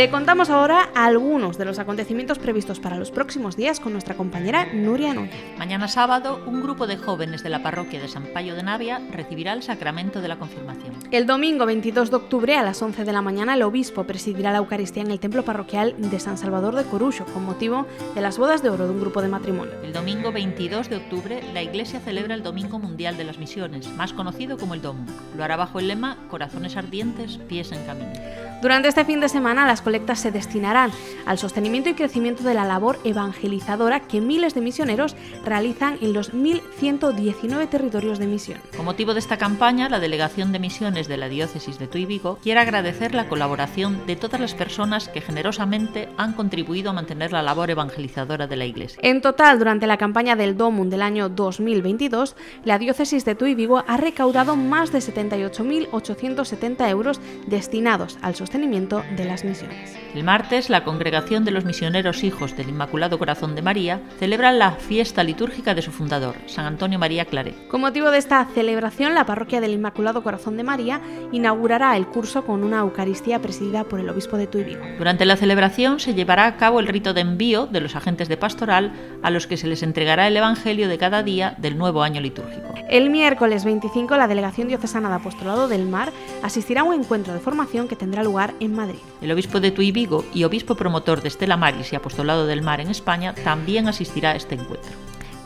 Te 0.08 0.12
contamos 0.12 0.50
ahora 0.50 0.90
algunos 0.96 1.58
de 1.58 1.66
los 1.66 1.80
acontecimientos 1.80 2.40
previstos 2.40 2.80
para 2.80 2.98
los 2.98 3.12
próximos 3.12 3.58
días 3.58 3.82
con 3.82 3.92
nuestra 3.92 4.16
compañera 4.16 4.66
Nuria 4.74 5.14
Núñez. 5.14 5.36
Mañana 5.58 5.90
sábado, 5.90 6.40
un 6.48 6.64
grupo 6.64 6.88
de 6.88 6.96
jóvenes 6.96 7.44
de 7.44 7.50
la 7.50 7.62
parroquia 7.62 8.00
de 8.00 8.08
San 8.08 8.28
Payo 8.28 8.56
de 8.56 8.64
Navia 8.64 9.02
recibirá 9.12 9.52
el 9.52 9.64
sacramento 9.64 10.22
de 10.22 10.30
la 10.30 10.38
confirmación. 10.38 10.94
El 11.12 11.26
domingo 11.26 11.66
22 11.66 12.10
de 12.10 12.16
octubre 12.16 12.56
a 12.56 12.64
las 12.64 12.82
11 12.82 13.04
de 13.04 13.12
la 13.12 13.22
mañana 13.22 13.56
el 13.56 13.64
obispo 13.64 14.06
presidirá 14.06 14.54
la 14.54 14.60
Eucaristía 14.60 15.04
en 15.04 15.12
el 15.12 15.20
templo 15.20 15.44
parroquial 15.44 15.94
de 15.98 16.22
San 16.22 16.38
Salvador 16.38 16.76
de 16.76 16.86
Corucho 16.86 17.26
con 17.26 17.44
motivo 17.44 17.86
de 18.16 18.22
las 18.22 18.38
bodas 18.38 18.64
de 18.64 18.70
oro 18.70 18.86
de 18.86 18.94
un 18.94 19.02
grupo 19.02 19.22
de 19.22 19.28
matrimonio. 19.28 19.74
El 19.84 19.92
domingo 19.92 20.32
22 20.32 20.90
de 20.90 20.96
octubre 20.96 21.44
la 21.54 21.64
Iglesia 21.64 22.00
celebra 22.00 22.34
el 22.34 22.44
Domingo 22.44 22.80
Mundial 22.80 23.18
de 23.18 23.26
las 23.26 23.40
Misiones, 23.40 23.90
más 23.98 24.14
conocido 24.14 24.58
como 24.58 24.74
el 24.74 24.82
DOMU. 24.82 25.06
Lo 25.36 25.44
hará 25.44 25.58
bajo 25.58 25.80
el 25.80 25.90
lema 25.90 26.16
Corazones 26.30 26.78
ardientes, 26.78 27.40
pies 27.50 27.74
en 27.74 27.86
camino. 27.86 28.14
Durante 28.60 28.88
este 28.88 29.06
fin 29.06 29.20
de 29.20 29.30
semana 29.30 29.68
las 29.68 29.84
colectas 29.84 30.20
se 30.20 30.32
destinarán 30.32 30.90
al 31.28 31.38
sostenimiento 31.38 31.90
y 31.90 31.94
crecimiento 31.94 32.42
de 32.42 32.56
la 32.56 32.66
labor 32.66 32.98
evangelizadora 33.04 34.00
que 34.00 34.20
miles 34.20 34.56
de 34.56 34.62
misioneros 34.62 35.16
realizan 35.46 36.00
en 36.02 36.14
los 36.14 36.34
1.119 36.34 37.70
territorios 37.70 38.18
de 38.18 38.26
misión. 38.26 38.60
Con 38.76 38.86
motivo 38.86 39.14
de 39.14 39.20
esta 39.20 39.38
campaña, 39.38 39.90
la 39.90 40.00
Delegación 40.00 40.52
de 40.52 40.58
Misiones 40.58 41.08
de 41.08 41.18
la 41.18 41.30
Diócesis 41.30 41.78
de 41.78 41.86
Tuy 41.88 42.08
Vigo 42.08 42.40
quiere 42.42 42.60
agradecer 42.60 43.14
la 43.14 43.30
colaboración 43.30 44.04
de 44.08 44.16
todas 44.16 44.42
las 44.42 44.56
personas 44.56 45.08
que 45.08 45.22
generosamente 45.22 46.10
han 46.18 46.34
contribuido 46.34 46.90
a 46.90 46.94
mantener 46.94 47.32
la 47.34 47.44
labor 47.44 47.70
evangelizadora 47.70 48.48
de 48.48 48.56
la 48.56 48.66
Iglesia. 48.66 49.00
En 49.04 49.22
total, 49.22 49.60
durante 49.60 49.86
la 49.86 49.98
campaña 49.98 50.36
del 50.36 50.58
DOMUN 50.58 50.90
del 50.90 51.04
año 51.04 51.30
2022, 51.30 52.36
la 52.64 52.80
Diócesis 52.80 53.24
de 53.24 53.36
Tuy 53.36 53.54
Vigo 53.54 53.84
ha 53.88 53.98
recaudado 53.98 54.56
más 54.56 54.92
de 54.92 54.98
78.870 54.98 56.90
euros 56.90 57.22
destinados 57.46 58.18
al 58.24 58.34
sostenimiento 58.34 58.47
sostenimiento 58.48 59.04
de 59.18 59.26
las 59.26 59.44
misiones. 59.44 59.98
El 60.16 60.24
martes, 60.24 60.70
la 60.70 60.86
Congregación 60.86 61.44
de 61.44 61.52
los 61.52 61.66
Misioneros 61.66 62.24
Hijos 62.24 62.56
del 62.56 62.70
Inmaculado 62.70 63.20
Corazón 63.20 63.56
de 63.56 63.62
María 63.62 64.00
celebra 64.20 64.54
la 64.54 64.72
fiesta 64.72 65.22
litúrgica 65.22 65.76
de 65.76 65.82
su 65.82 65.92
fundador, 65.92 66.36
San 66.46 66.66
Antonio 66.66 66.98
María 66.98 67.26
Claret. 67.26 67.68
Con 67.68 67.82
motivo 67.82 68.10
de 68.10 68.18
esta 68.18 68.46
celebración, 68.56 69.14
la 69.14 69.26
Parroquia 69.26 69.60
del 69.60 69.74
Inmaculado 69.74 70.24
Corazón 70.24 70.56
de 70.56 70.64
María 70.64 71.02
inaugurará 71.34 71.98
el 71.98 72.08
curso 72.08 72.46
con 72.46 72.64
una 72.64 72.80
Eucaristía 72.80 73.42
presidida 73.42 73.84
por 73.84 74.00
el 74.00 74.10
obispo 74.10 74.38
de 74.38 74.48
Tuy 74.48 74.78
Durante 74.98 75.26
la 75.26 75.36
celebración 75.36 76.00
se 76.00 76.14
llevará 76.14 76.46
a 76.46 76.56
cabo 76.56 76.80
el 76.80 76.88
rito 76.88 77.14
de 77.14 77.22
envío 77.22 77.68
de 77.68 77.82
los 77.82 77.98
agentes 77.98 78.30
de 78.30 78.38
pastoral 78.38 78.94
a 79.22 79.30
los 79.30 79.46
que 79.46 79.58
se 79.58 79.68
les 79.68 79.84
entregará 79.84 80.26
el 80.28 80.38
Evangelio 80.38 80.88
de 80.88 80.98
cada 80.98 81.22
día 81.22 81.56
del 81.58 81.78
nuevo 81.78 82.02
año 82.02 82.22
litúrgico. 82.22 82.74
El 82.90 83.10
miércoles 83.10 83.66
25, 83.66 84.16
la 84.16 84.30
Delegación 84.30 84.70
Diocesana 84.70 85.10
de 85.10 85.16
Apostolado 85.16 85.68
del 85.68 85.86
Mar 85.86 86.14
asistirá 86.42 86.82
a 86.82 86.84
un 86.86 86.94
encuentro 86.94 87.34
de 87.34 87.40
formación 87.40 87.90
que 87.90 87.98
tendrá 87.98 88.24
lugar 88.24 88.37
en 88.60 88.74
Madrid. 88.74 89.00
El 89.22 89.32
obispo 89.32 89.60
de 89.60 89.72
Tuy 89.72 89.92
Vigo 89.92 90.24
y 90.34 90.44
obispo 90.44 90.76
promotor 90.76 91.22
de 91.22 91.28
Estela 91.28 91.58
Maris 91.58 91.92
y 91.92 91.96
Apostolado 91.96 92.46
del 92.46 92.62
Mar 92.62 92.80
en 92.80 92.90
España 92.90 93.34
también 93.34 93.88
asistirá 93.88 94.32
a 94.32 94.36
este 94.36 94.56
encuentro. 94.56 94.92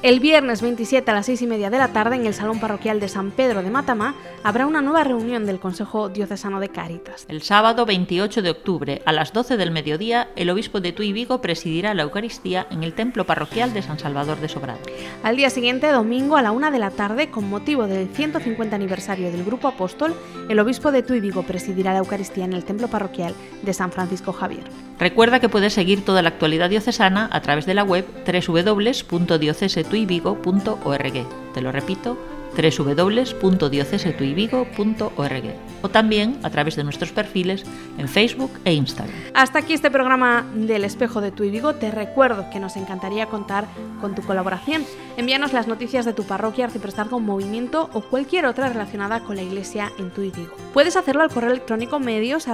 El 0.03 0.19
viernes 0.19 0.63
27 0.63 1.11
a 1.11 1.13
las 1.13 1.27
6 1.27 1.43
y 1.43 1.47
media 1.47 1.69
de 1.69 1.77
la 1.77 1.89
tarde 1.89 2.15
en 2.15 2.25
el 2.25 2.33
Salón 2.33 2.59
Parroquial 2.59 2.99
de 2.99 3.07
San 3.07 3.29
Pedro 3.29 3.61
de 3.61 3.69
Matamá 3.69 4.15
habrá 4.43 4.65
una 4.65 4.81
nueva 4.81 5.03
reunión 5.03 5.45
del 5.45 5.59
Consejo 5.59 6.09
Diocesano 6.09 6.59
de 6.59 6.69
Cáritas. 6.69 7.25
El 7.27 7.43
sábado 7.43 7.85
28 7.85 8.41
de 8.41 8.49
octubre 8.49 9.03
a 9.05 9.11
las 9.11 9.31
12 9.31 9.57
del 9.57 9.69
mediodía 9.69 10.29
el 10.35 10.49
obispo 10.49 10.81
de 10.81 10.91
Tuy 10.91 11.13
Vigo 11.13 11.39
presidirá 11.39 11.93
la 11.93 12.01
Eucaristía 12.01 12.65
en 12.71 12.81
el 12.81 12.95
Templo 12.95 13.27
Parroquial 13.27 13.75
de 13.75 13.83
San 13.83 13.99
Salvador 13.99 14.39
de 14.39 14.49
Sobrado. 14.49 14.79
Al 15.21 15.35
día 15.35 15.51
siguiente, 15.51 15.91
domingo 15.91 16.35
a 16.35 16.41
la 16.41 16.51
1 16.51 16.71
de 16.71 16.79
la 16.79 16.89
tarde, 16.89 17.29
con 17.29 17.47
motivo 17.47 17.85
del 17.85 18.09
150 18.09 18.75
aniversario 18.75 19.31
del 19.31 19.45
Grupo 19.45 19.67
Apóstol, 19.67 20.15
el 20.49 20.59
obispo 20.59 20.91
de 20.91 21.03
Tuy 21.03 21.19
Vigo 21.19 21.43
presidirá 21.43 21.93
la 21.93 21.99
Eucaristía 21.99 22.45
en 22.45 22.53
el 22.53 22.65
Templo 22.65 22.87
Parroquial 22.87 23.35
de 23.61 23.73
San 23.75 23.91
Francisco 23.91 24.33
Javier. 24.33 24.63
Recuerda 25.01 25.39
que 25.39 25.49
puedes 25.49 25.73
seguir 25.73 26.05
toda 26.05 26.21
la 26.21 26.29
actualidad 26.29 26.69
diocesana 26.69 27.27
a 27.31 27.41
través 27.41 27.65
de 27.65 27.73
la 27.73 27.83
web 27.83 28.05
www.diocesetuivigo.org. 28.23 31.13
Te 31.55 31.61
lo 31.61 31.71
repito, 31.71 32.19
www.diocesetuivigo.org 32.55 35.43
o 35.81 35.89
también 35.89 36.37
a 36.43 36.51
través 36.51 36.75
de 36.75 36.83
nuestros 36.83 37.11
perfiles 37.11 37.63
en 37.97 38.07
Facebook 38.07 38.51
e 38.63 38.73
Instagram. 38.73 39.15
Hasta 39.33 39.57
aquí 39.57 39.73
este 39.73 39.89
programa 39.89 40.45
del 40.53 40.83
Espejo 40.83 41.19
de 41.19 41.31
Tu 41.31 41.49
Vigo. 41.49 41.73
Te 41.73 41.89
recuerdo 41.89 42.51
que 42.51 42.59
nos 42.59 42.75
encantaría 42.75 43.25
contar 43.25 43.65
con 44.01 44.13
tu 44.13 44.21
colaboración. 44.21 44.85
Envíanos 45.17 45.51
las 45.51 45.67
noticias 45.67 46.05
de 46.05 46.13
tu 46.13 46.25
parroquia, 46.25 46.65
arciprestazgo, 46.65 47.19
movimiento 47.19 47.89
o 47.93 48.01
cualquier 48.01 48.45
otra 48.45 48.69
relacionada 48.69 49.21
con 49.21 49.35
la 49.35 49.41
iglesia 49.41 49.91
en 49.97 50.11
Tu 50.11 50.21
Vigo. 50.21 50.53
Puedes 50.75 50.95
hacerlo 50.95 51.23
al 51.23 51.31
correo 51.31 51.49
electrónico 51.49 51.99
medios 51.99 52.47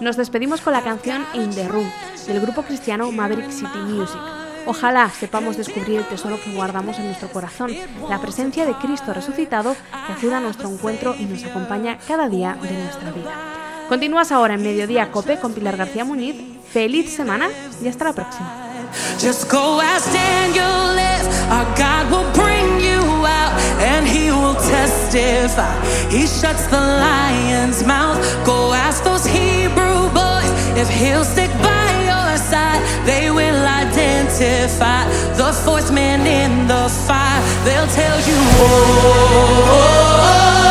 nos 0.00 0.16
despedimos 0.16 0.60
con 0.60 0.72
la 0.72 0.82
canción 0.82 1.24
In 1.34 1.50
the 1.50 1.68
Room 1.68 1.90
del 2.26 2.40
grupo 2.40 2.62
cristiano 2.62 3.10
Maverick 3.10 3.50
City 3.50 3.78
Music. 3.86 4.20
Ojalá 4.66 5.10
sepamos 5.10 5.56
descubrir 5.56 5.98
el 5.98 6.08
tesoro 6.08 6.40
que 6.42 6.54
guardamos 6.54 6.98
en 6.98 7.06
nuestro 7.06 7.28
corazón, 7.28 7.70
la 8.08 8.20
presencia 8.20 8.64
de 8.64 8.74
Cristo 8.74 9.12
resucitado 9.12 9.76
que 10.06 10.12
ayuda 10.14 10.38
a 10.38 10.40
nuestro 10.40 10.70
encuentro 10.70 11.14
y 11.18 11.24
nos 11.26 11.44
acompaña 11.44 11.98
cada 12.08 12.28
día 12.28 12.56
de 12.62 12.72
nuestra 12.72 13.10
vida. 13.12 13.32
Continúas 13.88 14.32
ahora 14.32 14.54
en 14.54 14.62
Mediodía 14.62 15.10
Cope 15.10 15.38
con 15.38 15.52
Pilar 15.52 15.76
García 15.76 16.04
Muñiz. 16.04 16.36
Feliz 16.72 17.14
semana 17.14 17.48
y 17.82 17.88
hasta 17.88 18.04
la 18.04 18.12
próxima. 18.14 18.64
will 24.44 24.54
testify. 24.54 25.74
He 26.10 26.26
shuts 26.26 26.66
the 26.66 26.82
lion's 27.06 27.84
mouth. 27.84 28.18
Go 28.44 28.72
ask 28.72 29.02
those 29.02 29.24
Hebrew 29.24 30.00
boys 30.20 30.52
if 30.76 30.88
he'll 30.88 31.24
stick 31.24 31.50
by 31.70 31.86
your 32.10 32.30
side. 32.36 32.82
They 33.06 33.30
will 33.30 33.62
identify 33.82 35.02
the 35.40 35.50
fourth 35.64 35.90
man 35.92 36.20
in 36.26 36.68
the 36.68 36.84
fire. 37.06 37.40
They'll 37.64 37.92
tell 38.00 38.18
you, 38.28 38.38
oh. 38.60 40.63